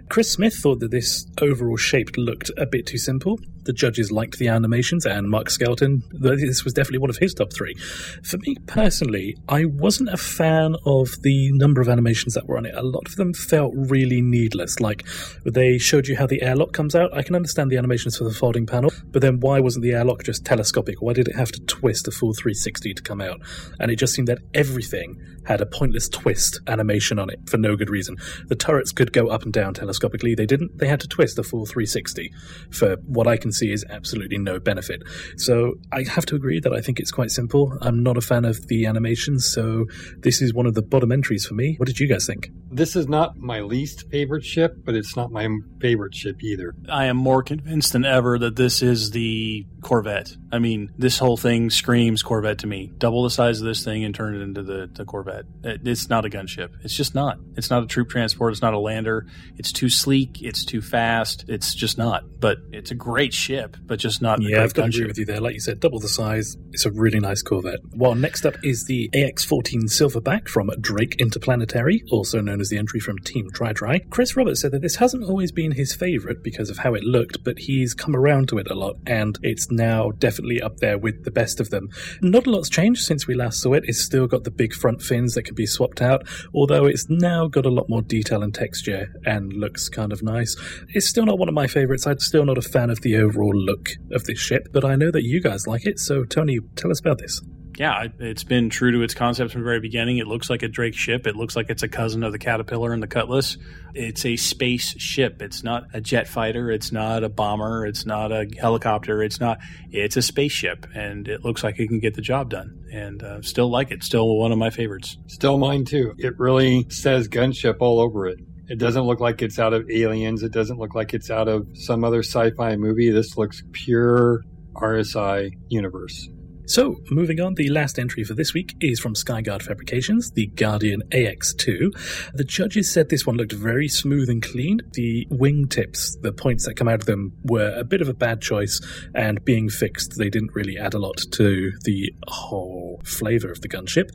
[0.08, 3.38] Chris Smith thought that this overall shape looked a bit too simple.
[3.64, 7.52] The judges liked the animations, and Mark Skelton, this was definitely one of his top
[7.52, 7.74] three.
[8.22, 12.66] For me personally, I wasn't a fan of the number of animations that were on
[12.66, 12.74] it.
[12.74, 14.80] A lot of them felt really needless.
[14.80, 15.06] Like
[15.44, 17.14] they showed you how the airlock comes out.
[17.16, 20.24] I can understand the animations for the folding panel, but then why wasn't the airlock
[20.24, 21.02] just telescopic?
[21.02, 23.40] Why did it have to twist a full 360 to come out?
[23.78, 27.76] And it just seemed that everything had a pointless twist animation on it for no
[27.76, 28.16] good reason.
[28.48, 30.36] The turrets could go up and down telescopically.
[30.36, 30.78] They didn't.
[30.78, 32.32] They had to twist a full 360
[32.70, 35.02] for what I can see is absolutely no benefit.
[35.36, 37.76] So I have to agree that I think it's quite simple.
[37.80, 39.86] I'm not a fan of the animations, so
[40.18, 41.74] this is one of the bottom entries for me.
[41.78, 42.50] What did you guys think?
[42.70, 45.48] This is not my least favorite ship, but it's not my
[45.80, 46.74] favorite ship either.
[46.88, 50.36] I am more convinced than ever that this is the Corvette.
[50.52, 52.92] I mean, this whole thing screams Corvette to me.
[52.98, 55.46] Double the size of this thing and turn it into the, the Corvette.
[55.64, 56.70] It, it's not a gunship.
[56.82, 57.38] It's just not.
[57.56, 58.52] It's not a troop transport.
[58.52, 59.26] It's not a lander.
[59.56, 60.42] It's too sleek.
[60.42, 61.44] It's too fast.
[61.48, 62.24] It's just not.
[62.40, 64.42] But it's a great ship, but just not.
[64.42, 65.40] Yeah, I've got to agree with you there.
[65.40, 66.56] Like you said, double the size.
[66.72, 67.80] It's a really nice Corvette.
[67.94, 73.00] Well, next up is the AX-14 Silverback from Drake Interplanetary, also known as the entry
[73.00, 74.00] from Team Dry Dry.
[74.10, 77.42] Chris Roberts said that this hasn't always been his favorite because of how it looked,
[77.44, 81.24] but he's come around to it a lot, and it's now definitely up there with
[81.24, 81.88] the best of them.
[82.20, 83.84] Not a lot's changed since we last saw it.
[83.86, 87.48] It's still got the big front fins that can be swapped out, although it's now
[87.48, 90.56] got a lot more detail and texture and looks kind of nice.
[90.88, 92.06] It's still not one of my favorites.
[92.06, 95.10] I'm still not a fan of the overall look of this ship, but I know
[95.10, 97.40] that you guys like it, so Tony, tell us about this
[97.80, 100.18] yeah, it's been true to its concept from the very beginning.
[100.18, 101.26] It looks like a Drake ship.
[101.26, 103.56] It looks like it's a cousin of the Caterpillar and the Cutlass.
[103.94, 105.40] It's a space ship.
[105.40, 106.70] It's not a jet fighter.
[106.70, 107.86] It's not a bomber.
[107.86, 109.22] It's not a helicopter.
[109.22, 109.60] It's not.
[109.90, 112.84] It's a spaceship, and it looks like it can get the job done.
[112.92, 114.04] And uh, still like it.
[114.04, 115.16] Still one of my favorites.
[115.28, 116.12] Still mine too.
[116.18, 118.40] It really says gunship all over it.
[118.70, 120.44] It doesn't look like it's out of Aliens.
[120.44, 123.10] It doesn't look like it's out of some other sci-fi movie.
[123.10, 124.44] This looks pure
[124.76, 126.28] RSI universe.
[126.66, 131.02] So, moving on, the last entry for this week is from Skyguard Fabrications, the Guardian
[131.10, 132.32] AX2.
[132.32, 134.80] The judges said this one looked very smooth and clean.
[134.92, 138.40] The wingtips, the points that come out of them, were a bit of a bad
[138.40, 138.80] choice,
[139.14, 143.68] and being fixed, they didn't really add a lot to the whole flavour of the
[143.68, 144.10] gunship.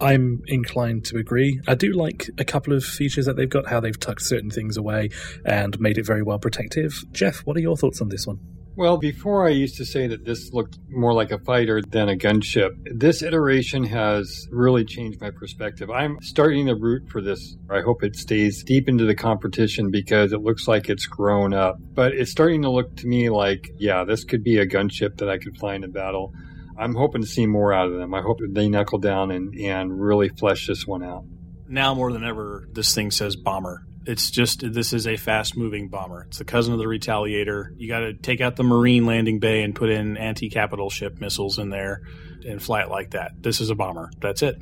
[0.00, 1.60] I'm inclined to agree.
[1.66, 4.76] I do like a couple of features that they've got, how they've tucked certain things
[4.76, 5.10] away
[5.44, 7.04] and made it very well protective.
[7.10, 8.38] Jeff, what are your thoughts on this one?
[8.76, 12.14] Well, before I used to say that this looked more like a fighter than a
[12.14, 12.72] gunship.
[12.84, 15.88] This iteration has really changed my perspective.
[15.88, 17.56] I'm starting to root for this.
[17.70, 21.76] I hope it stays deep into the competition because it looks like it's grown up.
[21.80, 25.30] But it's starting to look to me like, yeah, this could be a gunship that
[25.30, 26.34] I could fly in a battle.
[26.78, 28.12] I'm hoping to see more out of them.
[28.12, 31.24] I hope that they knuckle down and, and really flesh this one out.
[31.66, 35.88] Now more than ever, this thing says bomber It's just this is a fast moving
[35.88, 36.26] bomber.
[36.28, 37.70] It's the cousin of the Retaliator.
[37.76, 41.20] You got to take out the Marine landing bay and put in anti capital ship
[41.20, 42.02] missiles in there
[42.46, 43.32] and fly it like that.
[43.40, 44.10] This is a bomber.
[44.20, 44.56] That's it.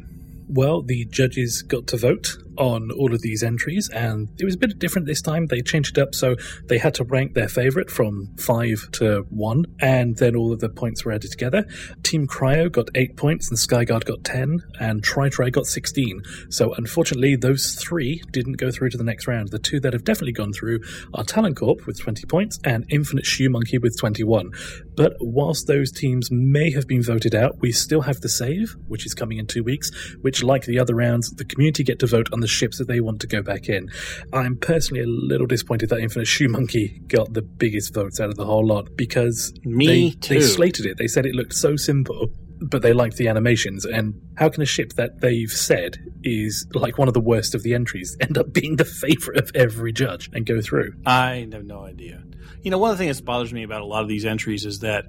[0.49, 4.59] Well, the judges got to vote on all of these entries, and it was a
[4.59, 5.47] bit different this time.
[5.47, 6.37] They changed it up so
[6.67, 10.69] they had to rank their favorite from five to one, and then all of the
[10.69, 11.65] points were added together.
[12.03, 16.23] Team Cryo got eight points, and Skyguard got 10, and Tri Tri got 16.
[16.49, 19.51] So, unfortunately, those three didn't go through to the next round.
[19.51, 20.81] The two that have definitely gone through
[21.15, 24.51] are Talon Corp with 20 points and Infinite Shoe Monkey with 21.
[24.97, 29.07] But whilst those teams may have been voted out, we still have the save, which
[29.07, 29.91] is coming in two weeks,
[30.21, 33.01] which, like the other rounds, the community get to vote on the ships that they
[33.01, 33.91] want to go back in.
[34.33, 38.37] I'm personally a little disappointed that Infinite Shoe Monkey got the biggest votes out of
[38.37, 40.35] the whole lot because Me they, too.
[40.35, 40.99] they slated it.
[40.99, 42.29] They said it looked so simple.
[42.61, 46.97] But they liked the animations, and how can a ship that they've said is like
[46.97, 50.31] one of the worst of the entries end up being the favorite of every judge
[50.33, 50.95] and go through?
[51.05, 52.23] I have no idea.
[52.65, 54.65] You know, one of the things that bothers me about a lot of these entries
[54.65, 55.05] is that,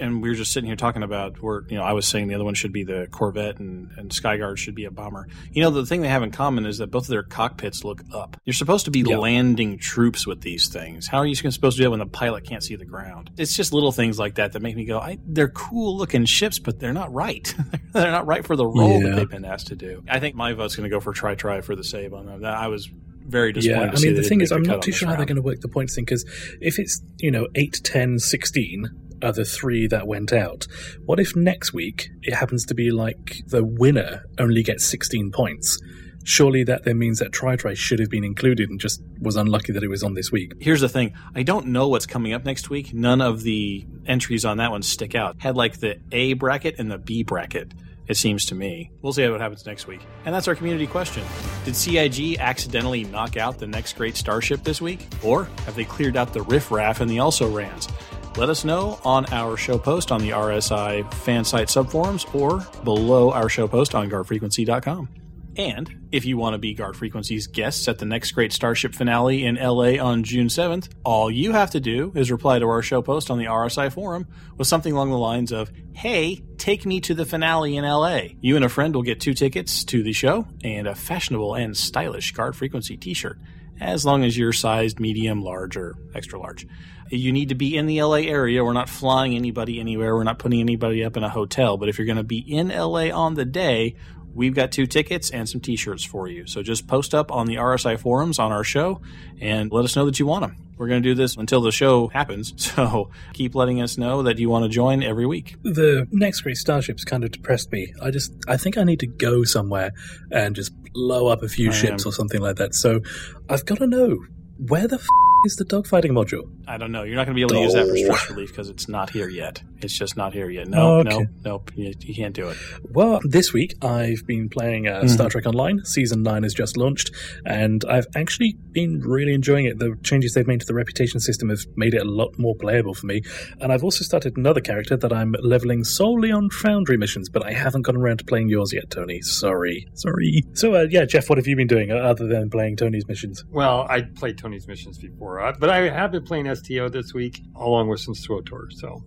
[0.00, 2.34] and we were just sitting here talking about where, you know, I was saying the
[2.36, 5.26] other one should be the Corvette and, and Skyguard should be a bomber.
[5.50, 8.02] You know, the thing they have in common is that both of their cockpits look
[8.14, 8.36] up.
[8.44, 9.16] You're supposed to be Yeah.
[9.18, 11.08] landing troops with these things.
[11.08, 13.30] How are you supposed to do that when the pilot can't see the ground?
[13.36, 16.60] It's just little things like that that make me go, I, they're cool looking ships,
[16.60, 17.52] but they're not right.
[17.92, 20.04] they're not right for the role that they've been asked to do.
[20.08, 22.44] I think my vote's going to go for try try for the save on them.
[22.44, 22.88] I was
[23.26, 23.92] very disappointed.
[23.92, 25.42] Yeah, I mean, the thing is, I'm not too this sure how they're going to
[25.42, 26.24] work the points thing because
[26.60, 28.90] if it's, you know, 8, 10, 16
[29.22, 30.66] are the three that went out,
[31.04, 35.78] what if next week it happens to be like the winner only gets 16 points?
[36.24, 39.72] Surely that then means that Tri Tri should have been included and just was unlucky
[39.72, 40.52] that it was on this week.
[40.60, 41.14] Here's the thing.
[41.34, 42.94] I don't know what's coming up next week.
[42.94, 45.40] None of the entries on that one stick out.
[45.40, 47.74] Had like the A bracket and the B bracket,
[48.12, 48.90] it seems to me.
[49.00, 50.00] We'll see what happens next week.
[50.26, 51.24] And that's our community question.
[51.64, 55.08] Did CIG accidentally knock out the next great starship this week?
[55.24, 57.88] Or have they cleared out the riffraff and the also rans?
[58.36, 63.32] Let us know on our show post on the RSI fan site subforums or below
[63.32, 65.21] our show post on guardfrequency.com.
[65.56, 69.44] And if you want to be Guard Frequency's guests at the next Great Starship finale
[69.44, 73.02] in LA on June 7th, all you have to do is reply to our show
[73.02, 77.14] post on the RSI forum with something along the lines of, Hey, take me to
[77.14, 78.28] the finale in LA.
[78.40, 81.76] You and a friend will get two tickets to the show and a fashionable and
[81.76, 83.38] stylish Guard Frequency t shirt,
[83.78, 86.66] as long as you're sized medium, large, or extra large.
[87.10, 88.64] You need to be in the LA area.
[88.64, 90.16] We're not flying anybody anywhere.
[90.16, 91.76] We're not putting anybody up in a hotel.
[91.76, 93.96] But if you're going to be in LA on the day,
[94.34, 96.46] we've got two tickets and some t-shirts for you.
[96.46, 99.00] So just post up on the RSI forums on our show
[99.40, 100.56] and let us know that you want them.
[100.78, 102.54] We're going to do this until the show happens.
[102.72, 105.56] So keep letting us know that you want to join every week.
[105.62, 107.92] The next great starship's kind of depressed me.
[108.00, 109.92] I just, I think I need to go somewhere
[110.30, 112.74] and just blow up a few I ships am- or something like that.
[112.74, 113.00] So
[113.48, 114.24] I've got to know
[114.58, 115.06] where the f-
[115.44, 116.50] is the dogfighting module?
[116.68, 117.02] I don't know.
[117.02, 119.10] You're not going to be able to use that for stress relief because it's not
[119.10, 119.62] here yet.
[119.80, 120.68] It's just not here yet.
[120.68, 121.10] No, Okay.
[121.10, 121.70] no, nope.
[121.74, 122.56] You, you can't do it.
[122.90, 125.84] Well, this week I've been playing uh, Star Trek Online.
[125.84, 127.10] Season 9 has just launched,
[127.44, 129.78] and I've actually been really enjoying it.
[129.78, 132.94] The changes they've made to the reputation system have made it a lot more playable
[132.94, 133.22] for me.
[133.60, 137.52] And I've also started another character that I'm leveling solely on Foundry missions, but I
[137.52, 139.20] haven't gotten around to playing yours yet, Tony.
[139.22, 139.88] Sorry.
[139.94, 140.42] Sorry.
[140.54, 143.44] So, uh, yeah, Jeff, what have you been doing uh, other than playing Tony's missions?
[143.50, 147.88] Well, I played Tony's missions before, but I have been playing STO this week along
[147.88, 149.02] with some SWTOR, so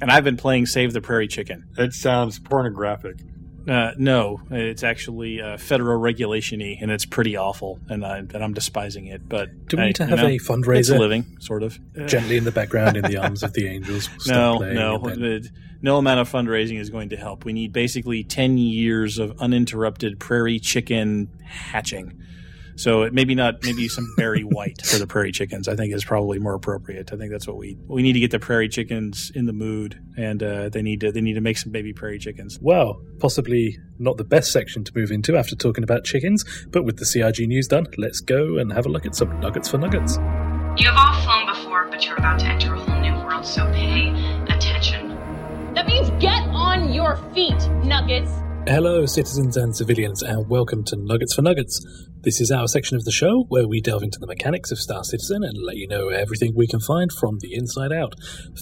[0.00, 1.64] And I've been playing Save the Prairie Chicken.
[1.76, 3.16] it sounds pornographic.
[3.68, 8.36] Uh, no, it's actually uh, federal regulation y, and it's pretty awful, and, I, and
[8.36, 9.28] I'm despising it.
[9.28, 11.78] But Do we hey, need to you have know, a It's fundraiser living, sort of.
[12.06, 14.08] gently in the background in the arms of the angels?
[14.26, 15.50] No, no, then-
[15.82, 17.44] no amount of fundraising is going to help.
[17.44, 22.18] We need basically ten years of uninterrupted prairie chicken hatching.
[22.78, 25.66] So it maybe not, maybe some Barry White for the prairie chickens.
[25.66, 27.12] I think is probably more appropriate.
[27.12, 30.00] I think that's what we we need to get the prairie chickens in the mood,
[30.16, 32.58] and uh, they need to they need to make some baby prairie chickens.
[32.60, 36.98] Well, possibly not the best section to move into after talking about chickens, but with
[36.98, 40.16] the CIG news done, let's go and have a look at some nuggets for nuggets.
[40.76, 43.66] You have all flown before, but you're about to enter a whole new world, so
[43.72, 44.10] pay
[44.48, 45.08] attention.
[45.74, 48.30] That means get on your feet, Nuggets.
[48.68, 51.80] Hello, citizens and civilians, and welcome to Nuggets for Nuggets.
[52.20, 55.04] This is our section of the show where we delve into the mechanics of Star
[55.04, 58.12] Citizen and let you know everything we can find from the inside out.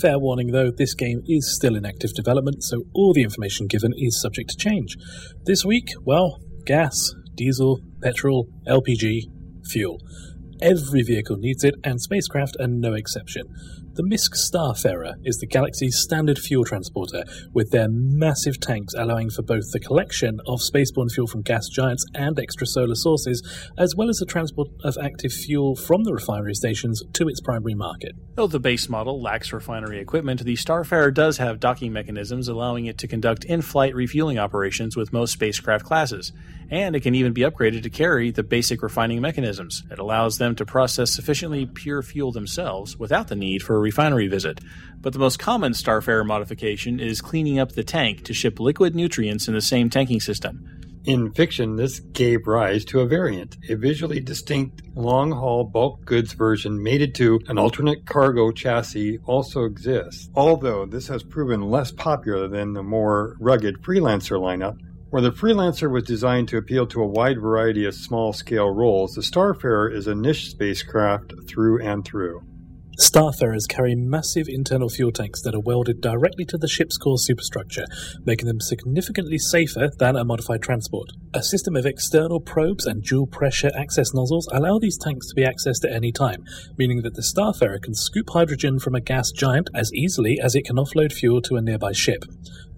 [0.01, 3.93] Fair warning though, this game is still in active development, so all the information given
[3.97, 4.97] is subject to change.
[5.45, 9.23] This week, well, gas, diesel, petrol, LPG,
[9.69, 9.99] fuel.
[10.63, 13.43] Every vehicle needs it, and spacecraft are no exception.
[13.97, 19.41] The MISC Starfarer is the galaxy's standard fuel transporter, with their massive tanks allowing for
[19.41, 23.43] both the collection of spaceborne fuel from gas giants and extrasolar sources,
[23.79, 27.75] as well as the transport of active fuel from the refinery stations to its primary
[27.75, 28.13] market.
[28.35, 32.99] Though the base model lacks refinery equipment, the Starfarer does have docking mechanisms allowing it
[32.99, 36.35] to conduct in flight refueling operations with most spacecraft classes.
[36.69, 39.85] And it can even be upgraded to carry the basic refining mechanisms.
[39.91, 44.61] It allows them to process sufficiently pure fuel themselves without the need for refinery visit.
[45.01, 49.47] But the most common Starfarer modification is cleaning up the tank to ship liquid nutrients
[49.49, 50.77] in the same tanking system.
[51.05, 56.33] In fiction, this gave rise to a variant, a visually distinct long haul bulk goods
[56.33, 60.29] version mated to an alternate cargo chassis also exists.
[60.35, 64.79] Although this has proven less popular than the more rugged Freelancer lineup,
[65.11, 69.15] where the Freelancer was designed to appeal to a wide variety of small scale roles,
[69.15, 72.43] the Starfarer is a niche spacecraft through and through.
[72.99, 77.85] Starfarers carry massive internal fuel tanks that are welded directly to the ship's core superstructure,
[78.25, 81.11] making them significantly safer than a modified transport.
[81.35, 85.45] A system of external probes and dual pressure access nozzles allow these tanks to be
[85.45, 86.43] accessed at any time,
[86.79, 90.65] meaning that the Starfarer can scoop hydrogen from a gas giant as easily as it
[90.65, 92.25] can offload fuel to a nearby ship.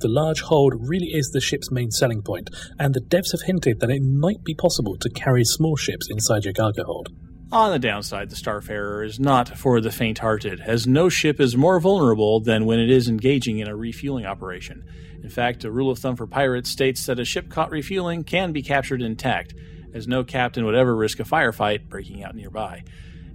[0.00, 3.78] The large hold really is the ship's main selling point, and the devs have hinted
[3.78, 7.09] that it might be possible to carry small ships inside your cargo hold.
[7.50, 11.56] On the downside, the Starfarer is not for the faint hearted, as no ship is
[11.56, 14.84] more vulnerable than when it is engaging in a refueling operation.
[15.22, 18.52] In fact, a rule of thumb for pirates states that a ship caught refueling can
[18.52, 19.54] be captured intact,
[19.94, 22.84] as no captain would ever risk a firefight breaking out nearby.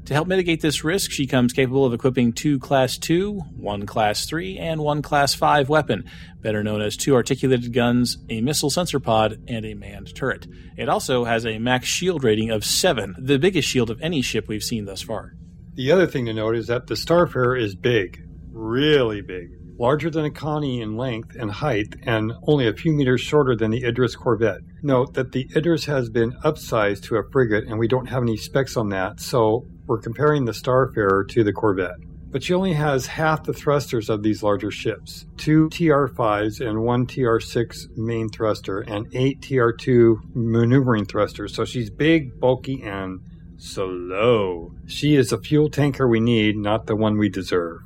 [0.07, 4.25] To help mitigate this risk, she comes capable of equipping two Class 2, one Class
[4.25, 6.03] 3, and one Class 5 weapon,
[6.41, 10.45] better known as two articulated guns, a missile sensor pod, and a manned turret.
[10.75, 14.49] It also has a max shield rating of 7, the biggest shield of any ship
[14.49, 15.35] we've seen thus far.
[15.75, 20.25] The other thing to note is that the Starfarer is big, really big, larger than
[20.25, 24.17] a Connie in length and height, and only a few meters shorter than the Idris
[24.17, 24.59] Corvette.
[24.81, 28.35] Note that the Idris has been upsized to a frigate, and we don't have any
[28.35, 31.97] specs on that, so we're comparing the Starfarer to the Corvette.
[32.29, 36.81] But she only has half the thrusters of these larger ships two TR 5s and
[36.81, 41.53] one TR 6 main thruster, and eight TR 2 maneuvering thrusters.
[41.53, 43.21] So she's big, bulky, and
[43.57, 44.73] slow.
[44.87, 47.81] She is the fuel tanker we need, not the one we deserve.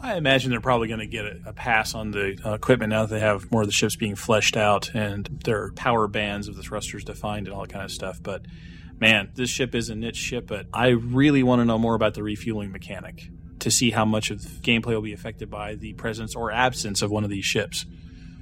[0.00, 3.06] I imagine they're probably going to get a, a pass on the uh, equipment now
[3.06, 6.56] that they have more of the ships being fleshed out and their power bands of
[6.56, 8.22] the thrusters defined and all that kind of stuff.
[8.22, 8.42] But
[9.00, 12.14] man, this ship is a niche ship, but I really want to know more about
[12.14, 13.28] the refueling mechanic
[13.60, 17.10] to see how much of gameplay will be affected by the presence or absence of
[17.10, 17.86] one of these ships.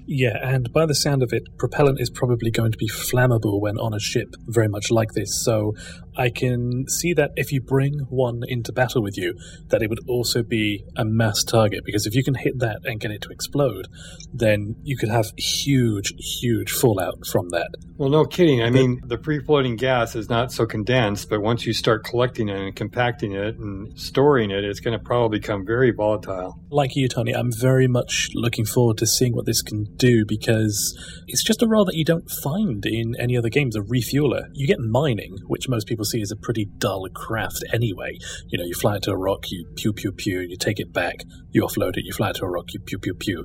[0.05, 3.79] Yeah, and by the sound of it, propellant is probably going to be flammable when
[3.79, 5.43] on a ship, very much like this.
[5.45, 5.75] So
[6.17, 9.35] I can see that if you bring one into battle with you,
[9.69, 13.01] that it would also be a mass target, because if you can hit that and
[13.01, 13.89] get it to explode,
[14.33, 17.71] then you could have huge, huge fallout from that.
[17.97, 18.63] Well, no kidding.
[18.63, 22.49] I mean, the free floating gas is not so condensed, but once you start collecting
[22.49, 26.59] it and compacting it and storing it, it's going to probably become very volatile.
[26.71, 30.99] Like you, Tony, I'm very much looking forward to seeing what this can do because
[31.29, 34.49] it's just a role that you don't find in any other games, a refueler.
[34.53, 38.19] You get mining, which most people see as a pretty dull craft anyway.
[38.49, 41.25] You know, you fly to a rock, you pew pew pew, you take it back,
[41.51, 43.45] you offload it, you fly to a rock, you pew pew pew.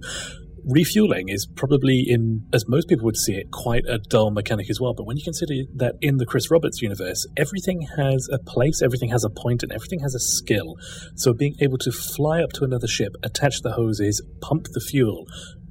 [0.70, 4.82] Refueling is probably, in as most people would see it, quite a dull mechanic as
[4.82, 4.94] well.
[4.94, 9.10] But when you consider that in the Chris Roberts universe, everything has a place, everything
[9.10, 10.76] has a point, and everything has a skill.
[11.16, 15.26] So being able to fly up to another ship, attach the hoses, pump the fuel,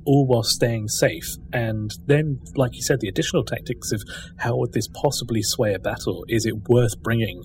[0.07, 1.37] all while staying safe.
[1.53, 4.03] And then, like you said, the additional tactics of
[4.39, 6.25] how would this possibly sway a battle?
[6.29, 7.43] Is it worth bringing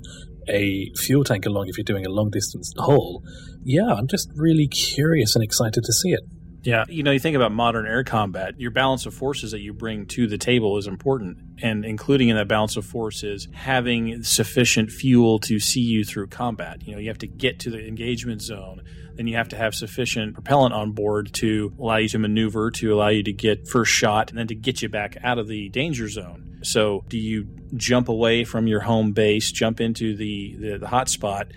[0.48, 3.24] a fuel tank along if you're doing a long distance haul?
[3.64, 6.22] Yeah, I'm just really curious and excited to see it.
[6.64, 9.74] Yeah, you know, you think about modern air combat, your balance of forces that you
[9.74, 11.38] bring to the table is important.
[11.64, 16.86] And including in that balance of forces, having sufficient fuel to see you through combat.
[16.86, 18.84] You know, you have to get to the engagement zone.
[19.16, 22.94] Then you have to have sufficient propellant on board to allow you to maneuver, to
[22.94, 25.70] allow you to get first shot, and then to get you back out of the
[25.70, 26.60] danger zone.
[26.64, 31.10] So, do you jump away from your home base, jump into the, the, the hot
[31.10, 31.48] spot,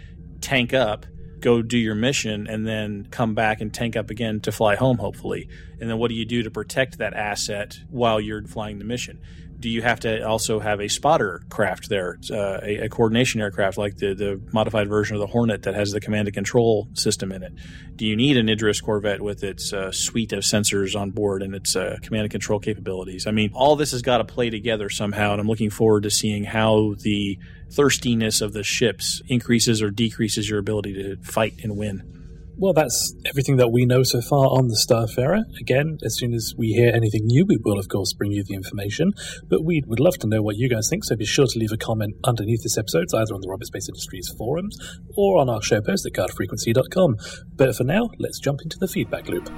[0.40, 1.04] tank up,
[1.44, 4.96] go do your mission and then come back and tank up again to fly home,
[4.96, 5.46] hopefully.
[5.78, 9.20] And then what do you do to protect that asset while you're flying the mission?
[9.64, 13.79] Do you have to also have a spotter craft there, uh, a, a, coordination aircraft
[13.79, 17.33] like the, the modified version of the Hornet that has the command and control system
[17.33, 17.55] in it?
[17.96, 21.55] Do you need an Idris Corvette with its uh, suite of sensors on board and
[21.55, 23.27] its uh, command and control capabilities?
[23.27, 26.11] I mean, all this has got to play together somehow, and I'm looking forward to
[26.11, 27.38] seeing how the
[27.70, 32.13] thirstiness of the ships increases or decreases your ability to fight and win.
[32.57, 35.42] Well, that's everything that we know so far on the Starfarer.
[35.61, 38.55] Again, as soon as we hear anything new, we will, of course, bring you the
[38.55, 39.12] information.
[39.48, 41.72] But we would love to know what you guys think, so be sure to leave
[41.72, 44.78] a comment underneath this episode, either on the Roberts Space Industries forums
[45.16, 47.16] or on our show post at guardfrequency.com.
[47.57, 49.48] But for now, let's jump into the feedback loop.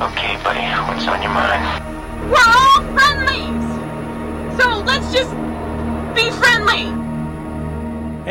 [0.00, 2.00] Okay, buddy, what's on your mind?
[2.30, 3.49] We're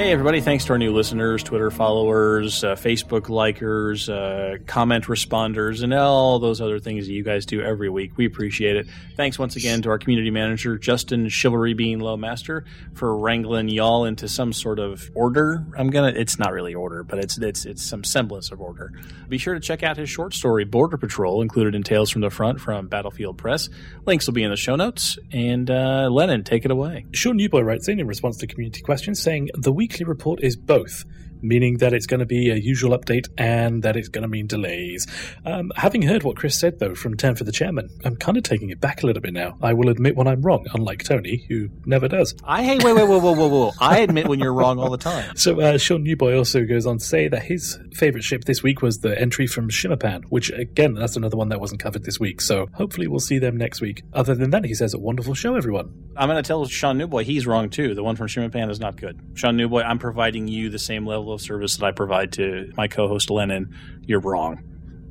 [0.10, 0.41] Hey, everybody.
[0.41, 6.39] Thanks to our new listeners, Twitter followers, uh, Facebook likers, uh, comment responders, and all
[6.39, 8.18] those other things that you guys do every week.
[8.18, 8.88] We appreciate it.
[9.16, 14.28] Thanks once again to our community manager, Justin Chivalry Being Lowmaster, for wrangling y'all into
[14.28, 15.64] some sort of order.
[15.78, 18.91] I'm gonna, it's not really order, but it's, it's, it's some semblance of order.
[19.28, 22.32] Be sure to check out his short story, Border Patrol, included in Tales from the
[22.32, 23.70] Front from Battlefield Press.
[24.07, 25.20] Links will be in the show notes.
[25.32, 27.05] And, uh, Lennon, take it away.
[27.14, 31.04] Sean Newboy writes in in response to community questions saying the weekly report is both,
[31.42, 34.48] meaning that it's going to be a usual update and that it's going to mean
[34.48, 35.08] delays.
[35.46, 38.44] Um, having heard what Chris said, though, from 10 for the Chairman, I'm kind of
[38.44, 39.58] taking it back a little bit now.
[39.62, 42.36] I will admit when I'm wrong, unlike Tony, who never does.
[42.44, 43.72] I hey wait wait whoa whoa whoa whoa!
[43.80, 45.34] I admit when you're wrong all the time.
[45.40, 48.82] So uh, Sean Newboy also goes on to say that his favourite ship this week
[48.82, 52.42] was the entry from Shimmerpan, which again, that's another one that wasn't covered this week.
[52.42, 54.04] So hopefully we'll see them next week.
[54.14, 55.94] Other than that, he says a wonderful show, everyone.
[56.18, 57.96] I'm going to tell Sean Newboy he's wrong too.
[57.96, 59.20] The one from Shimmerpan is not good.
[59.36, 62.88] Sean Newboy, I'm providing you the same level of service that I provide to my
[62.88, 63.74] co-host Lennon.
[64.02, 64.64] You're wrong.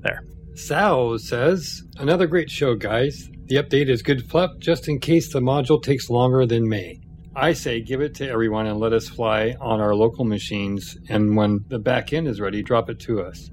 [0.03, 0.25] There.
[0.55, 3.29] Sal says, Another great show, guys.
[3.47, 7.01] The update is good fluff just in case the module takes longer than May.
[7.37, 11.37] I say give it to everyone and let us fly on our local machines, and
[11.37, 13.49] when the back end is ready, drop it to us.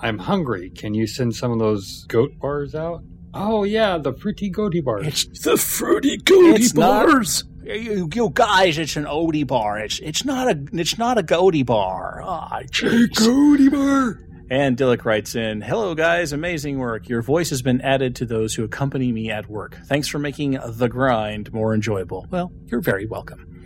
[0.00, 0.70] I'm hungry.
[0.70, 3.02] Can you send some of those goat bars out?
[3.34, 5.06] Oh, yeah, the fruity goaty bars.
[5.26, 7.44] It's The fruity goaty It's not- bars.
[7.62, 9.78] You, you guys, it's an Odie bar.
[9.78, 12.22] It's it's not a it's not a Goaty bar.
[12.24, 13.14] Ah, jeez.
[13.14, 14.20] goaty bar.
[14.50, 16.32] And Dillick writes in, Hello, guys.
[16.32, 17.08] Amazing work.
[17.08, 19.76] Your voice has been added to those who accompany me at work.
[19.84, 22.26] Thanks for making the grind more enjoyable.
[22.30, 23.57] Well, you're very welcome.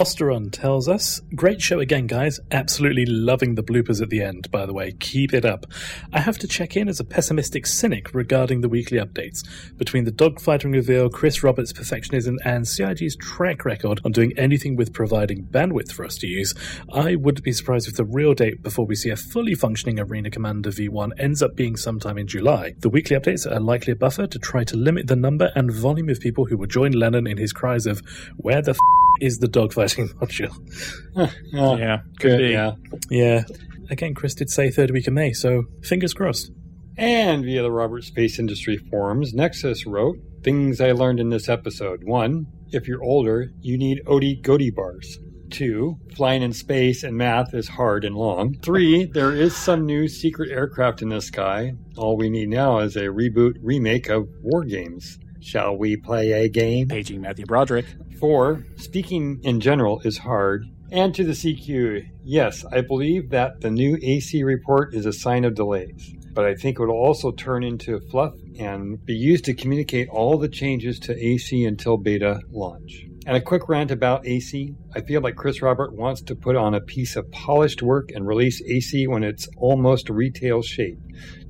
[0.00, 2.40] Osteron tells us, Great show again, guys.
[2.50, 4.92] Absolutely loving the bloopers at the end, by the way.
[4.92, 5.66] Keep it up.
[6.10, 9.46] I have to check in as a pessimistic cynic regarding the weekly updates.
[9.76, 14.94] Between the dogfighting reveal, Chris Roberts' perfectionism, and CIG's track record on doing anything with
[14.94, 16.54] providing bandwidth for us to use,
[16.90, 20.30] I wouldn't be surprised if the real date before we see a fully functioning Arena
[20.30, 22.72] Commander V1 ends up being sometime in July.
[22.78, 26.08] The weekly updates are likely a buffer to try to limit the number and volume
[26.08, 28.00] of people who will join Lennon in his cries of,
[28.38, 28.78] Where the f
[29.20, 29.48] is the
[29.96, 30.14] dogfighting
[31.16, 31.30] module?
[31.54, 32.50] Oh, Yeah, could good, be.
[32.50, 32.72] yeah.
[33.10, 33.42] Yeah.
[33.90, 36.50] Again, Chris did say third week of May, so fingers crossed.
[36.96, 42.04] And via the Roberts Space Industry forums, Nexus wrote Things I learned in this episode.
[42.04, 45.18] One, if you're older, you need Odie Goody bars.
[45.50, 48.54] Two, flying in space and math is hard and long.
[48.62, 51.72] Three, there is some new secret aircraft in the sky.
[51.96, 55.18] All we need now is a reboot remake of War Games.
[55.40, 56.88] Shall we play a game?
[56.88, 57.86] Paging Matthew Broderick.
[58.18, 60.66] Four, speaking in general is hard.
[60.92, 65.44] And to the CQ, yes, I believe that the new AC report is a sign
[65.44, 69.54] of delays, but I think it will also turn into fluff and be used to
[69.54, 73.06] communicate all the changes to AC until beta launch.
[73.26, 74.74] And a quick rant about AC.
[74.94, 78.26] I feel like Chris Robert wants to put on a piece of polished work and
[78.26, 80.98] release AC when it's almost retail shape.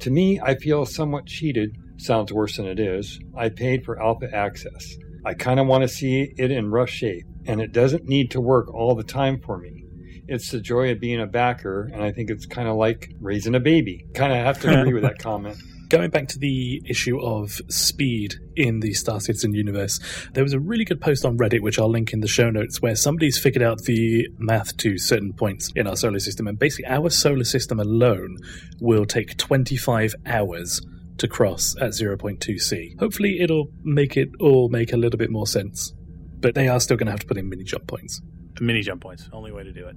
[0.00, 1.76] To me, I feel somewhat cheated.
[2.00, 3.20] Sounds worse than it is.
[3.36, 4.96] I paid for alpha access.
[5.22, 8.40] I kind of want to see it in rough shape, and it doesn't need to
[8.40, 9.84] work all the time for me.
[10.26, 13.54] It's the joy of being a backer, and I think it's kind of like raising
[13.54, 14.06] a baby.
[14.14, 15.58] Kind of have to agree with that comment.
[15.90, 20.00] Going back to the issue of speed in the Star Citizen universe,
[20.32, 22.80] there was a really good post on Reddit, which I'll link in the show notes,
[22.80, 26.46] where somebody's figured out the math to certain points in our solar system.
[26.46, 28.38] And basically, our solar system alone
[28.80, 30.80] will take 25 hours
[31.20, 32.98] to cross at 0.2c.
[32.98, 35.94] Hopefully, it'll make it all make a little bit more sense.
[36.38, 38.20] But they are still going to have to put in mini jump points.
[38.60, 39.28] Mini jump points.
[39.32, 39.96] Only way to do it.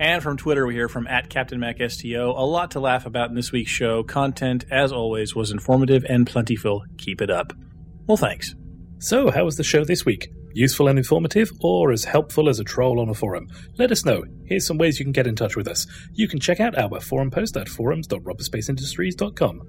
[0.00, 2.32] And from Twitter, we hear from at Captain Mac STO.
[2.36, 4.04] A lot to laugh about in this week's show.
[4.04, 6.84] Content, as always, was informative and plentiful.
[6.98, 7.52] Keep it up.
[8.06, 8.54] Well, thanks.
[8.98, 10.30] So, how was the show this week?
[10.52, 13.48] Useful and informative, or as helpful as a troll on a forum?
[13.76, 14.24] Let us know.
[14.46, 15.86] Here's some ways you can get in touch with us.
[16.12, 19.60] You can check out our forum post at forums.robertspaceindustriescom.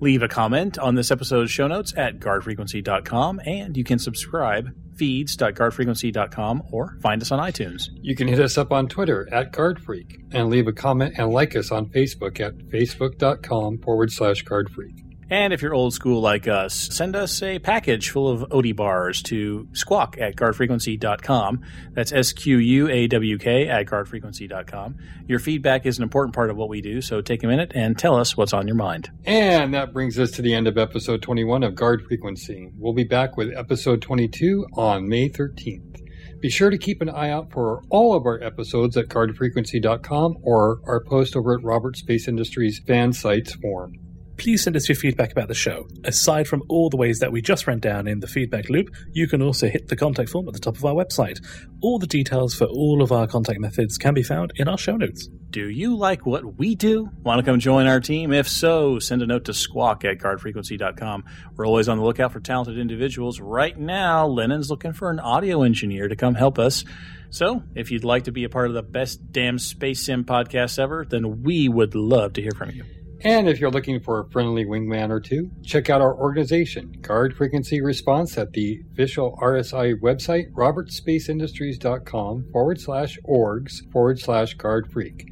[0.00, 6.62] Leave a comment on this episode's show notes at guardfrequency.com, and you can subscribe feeds.guardfrequency.com
[6.70, 7.88] or find us on iTunes.
[8.02, 11.54] You can hit us up on Twitter at GuardFreak and leave a comment and like
[11.54, 15.05] us on Facebook at facebook.com forward slash GuardFreak.
[15.28, 19.22] And if you're old school like us, send us a package full of Odie bars
[19.24, 21.62] to squawk at guardfrequency.com.
[21.92, 24.96] That's S Q U A W K at guardfrequency.com.
[25.26, 27.98] Your feedback is an important part of what we do, so take a minute and
[27.98, 29.10] tell us what's on your mind.
[29.24, 32.70] And that brings us to the end of episode 21 of Guard Frequency.
[32.78, 36.02] We'll be back with episode 22 on May 13th.
[36.40, 40.80] Be sure to keep an eye out for all of our episodes at guardfrequency.com or
[40.86, 43.94] our post over at Roberts Space Industries fan sites forum.
[44.38, 45.88] Please send us your feedback about the show.
[46.04, 49.26] Aside from all the ways that we just ran down in the feedback loop, you
[49.26, 51.38] can also hit the contact form at the top of our website.
[51.80, 54.96] All the details for all of our contact methods can be found in our show
[54.96, 55.28] notes.
[55.50, 57.08] Do you like what we do?
[57.22, 58.32] Want to come join our team?
[58.32, 61.24] If so, send a note to squawk at guardfrequency.com.
[61.56, 63.40] We're always on the lookout for talented individuals.
[63.40, 66.84] Right now, Lennon's looking for an audio engineer to come help us.
[67.30, 70.78] So, if you'd like to be a part of the best damn space sim podcast
[70.78, 72.84] ever, then we would love to hear from you.
[73.26, 77.36] And if you're looking for a friendly wingman or two, check out our organization, Guard
[77.36, 85.26] Frequency Response, at the official RSI website, robertspaceindustries.com forward slash orgs forward slash guard freak.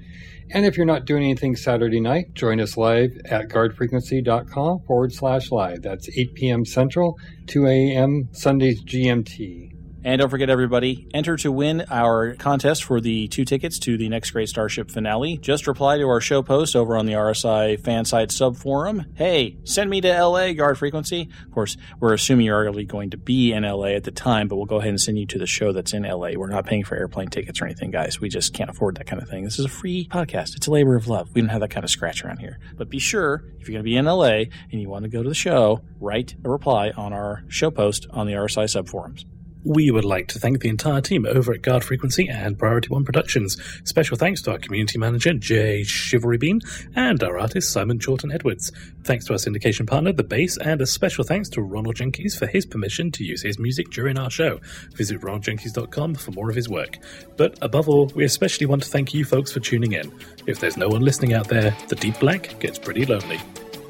[0.50, 5.52] And if you're not doing anything Saturday night, join us live at guardfrequency.com forward slash
[5.52, 5.82] live.
[5.82, 6.64] That's 8 p.m.
[6.64, 7.16] Central,
[7.46, 8.28] 2 a.m.
[8.32, 9.73] Sundays GMT.
[10.06, 14.10] And don't forget, everybody, enter to win our contest for the two tickets to the
[14.10, 15.38] next Great Starship finale.
[15.38, 19.06] Just reply to our show post over on the RSI fan site sub forum.
[19.14, 21.30] Hey, send me to LA, guard frequency.
[21.46, 24.56] Of course, we're assuming you're already going to be in LA at the time, but
[24.56, 26.32] we'll go ahead and send you to the show that's in LA.
[26.36, 28.20] We're not paying for airplane tickets or anything, guys.
[28.20, 29.44] We just can't afford that kind of thing.
[29.44, 30.54] This is a free podcast.
[30.54, 31.30] It's a labor of love.
[31.34, 32.58] We don't have that kind of scratch around here.
[32.76, 35.22] But be sure, if you're going to be in LA and you want to go
[35.22, 39.24] to the show, write a reply on our show post on the RSI sub forums.
[39.64, 43.02] We would like to thank the entire team over at Guard Frequency and Priority One
[43.02, 43.56] Productions.
[43.84, 46.60] Special thanks to our community manager, Jay Chivalry Bean,
[46.94, 48.70] and our artist, Simon Chorton Edwards.
[49.04, 52.46] Thanks to our syndication partner, The Base, and a special thanks to Ronald Jenkins for
[52.46, 54.60] his permission to use his music during our show.
[54.96, 56.98] Visit ronaldjenkins.com for more of his work.
[57.38, 60.12] But above all, we especially want to thank you folks for tuning in.
[60.46, 63.40] If there's no one listening out there, the deep black gets pretty lonely.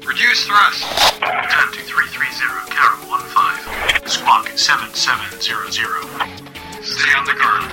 [0.05, 0.83] Reduce thrust.
[1.19, 3.14] Turn to 330, Carol 15.
[4.07, 6.83] Squawk 7700.
[6.83, 7.71] Stay on the guard.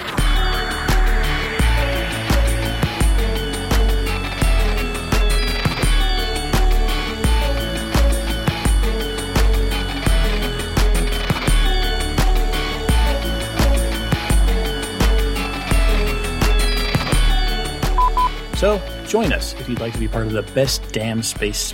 [18.56, 21.72] So join us if you'd like to be part of the best damn space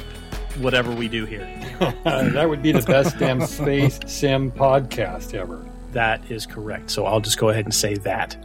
[0.59, 1.47] whatever we do here.
[1.81, 5.65] Uh, that would be the best damn space sim podcast ever.
[5.93, 6.91] That is correct.
[6.91, 8.37] So I'll just go ahead and say that,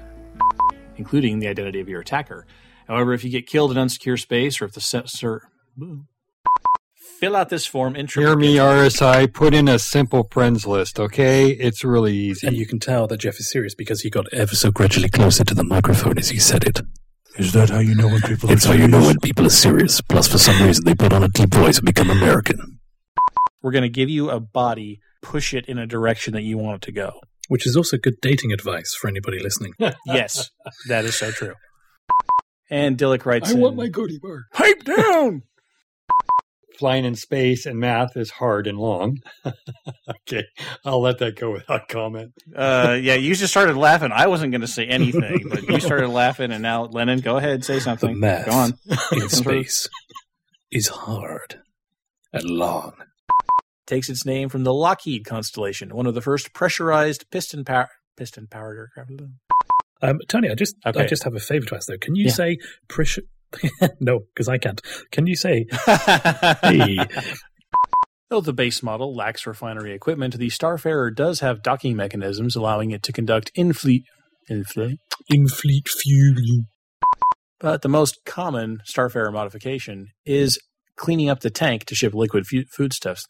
[0.98, 2.46] including the identity of your attacker.
[2.88, 5.50] However, if you get killed in unsecure space or if the sensor.
[7.20, 9.34] Fill out this form in Hear me, RSI.
[9.34, 11.52] Put in a simple friends list, okay?
[11.52, 12.48] It's really easy.
[12.48, 15.46] And you can tell that Jeff is serious because he got ever so gradually closer
[15.46, 16.82] to the microphone as he said it.
[17.38, 20.02] Is that how you know when people It's how you know when people are serious.
[20.02, 22.80] Plus, for some reason, they put on a deep voice and become American.
[23.64, 26.84] We're going to give you a body, push it in a direction that you want
[26.84, 27.22] it to go.
[27.48, 29.74] Which is also good dating advice for anybody listening.
[30.06, 30.52] yes,
[30.88, 31.56] that is so true.
[32.70, 34.46] And Dillick writes I in, want my goatee bar.
[34.54, 35.44] Pipe down!
[36.80, 39.20] Flying in space and math is hard and long.
[40.10, 40.44] okay,
[40.84, 42.32] I'll let that go without comment.
[42.56, 44.12] Uh, yeah, you just started laughing.
[44.12, 47.64] I wasn't going to say anything, but you started laughing, and now Lennon, go ahead,
[47.64, 48.20] say something.
[48.20, 48.56] The something.
[48.56, 49.22] math Go on.
[49.22, 49.88] in space
[50.72, 51.62] is hard
[52.34, 52.94] and long.
[53.86, 58.48] Takes its name from the Lockheed constellation, one of the first pressurized piston power piston
[58.48, 59.22] powered aircraft.
[60.02, 61.98] Um, Tony, I just I just have a favor to ask though.
[61.98, 62.32] Can you Yeah.
[62.32, 62.58] say
[62.88, 63.24] pressure?
[64.00, 64.82] no, because I can't.
[65.12, 65.66] Can you say?
[66.64, 66.98] hey,
[68.30, 73.04] Though the base model lacks refinery equipment, the Starfarer does have docking mechanisms allowing it
[73.04, 74.04] to conduct in-fleet
[74.50, 74.98] in-fleet
[75.30, 76.66] in fleet fueling.
[77.60, 80.58] But the most common Starfarer modification is
[80.98, 83.26] cleaning up the tank to ship liquid fu- foodstuffs.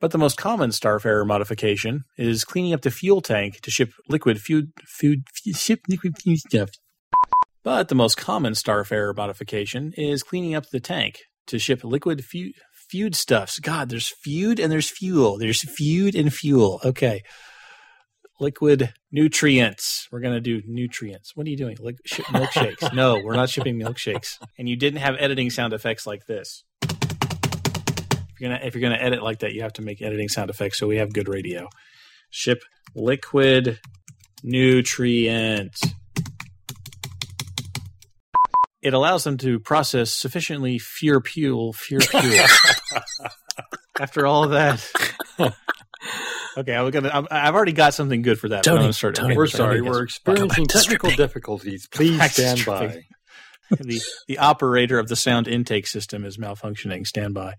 [0.00, 4.40] But the most common Starfarer modification is cleaning up the fuel tank to ship liquid
[4.40, 6.78] food, food, ship liquid foodstuffs.
[7.62, 12.52] But the most common Starfarer modification is cleaning up the tank to ship liquid fu-
[12.90, 13.58] foodstuffs.
[13.58, 15.36] God, there's feud and there's fuel.
[15.36, 16.80] There's feud and fuel.
[16.84, 17.20] Okay.
[18.40, 20.08] Liquid nutrients.
[20.10, 21.36] We're going to do nutrients.
[21.36, 21.76] What are you doing?
[21.78, 22.94] Like ship milkshakes.
[22.94, 24.38] no, we're not shipping milkshakes.
[24.58, 26.64] And you didn't have editing sound effects like this.
[26.82, 30.48] If you're gonna if you're gonna edit like that, you have to make editing sound
[30.48, 31.68] effects so we have good radio.
[32.30, 32.62] Ship
[32.94, 33.78] liquid
[34.42, 35.82] nutrients.
[38.80, 42.46] It allows them to process sufficiently fewer fuel, fewer fuel.
[44.00, 45.54] After all of that.
[46.56, 47.10] Okay, I'm gonna.
[47.12, 48.64] I'm, I've already got something good for that.
[48.64, 51.88] but I'm Tony, Tony, We're sorry, we're experiencing technical difficulties.
[51.88, 53.04] Please stand by.
[53.70, 57.06] the the operator of the sound intake system is malfunctioning.
[57.06, 57.48] Stand by.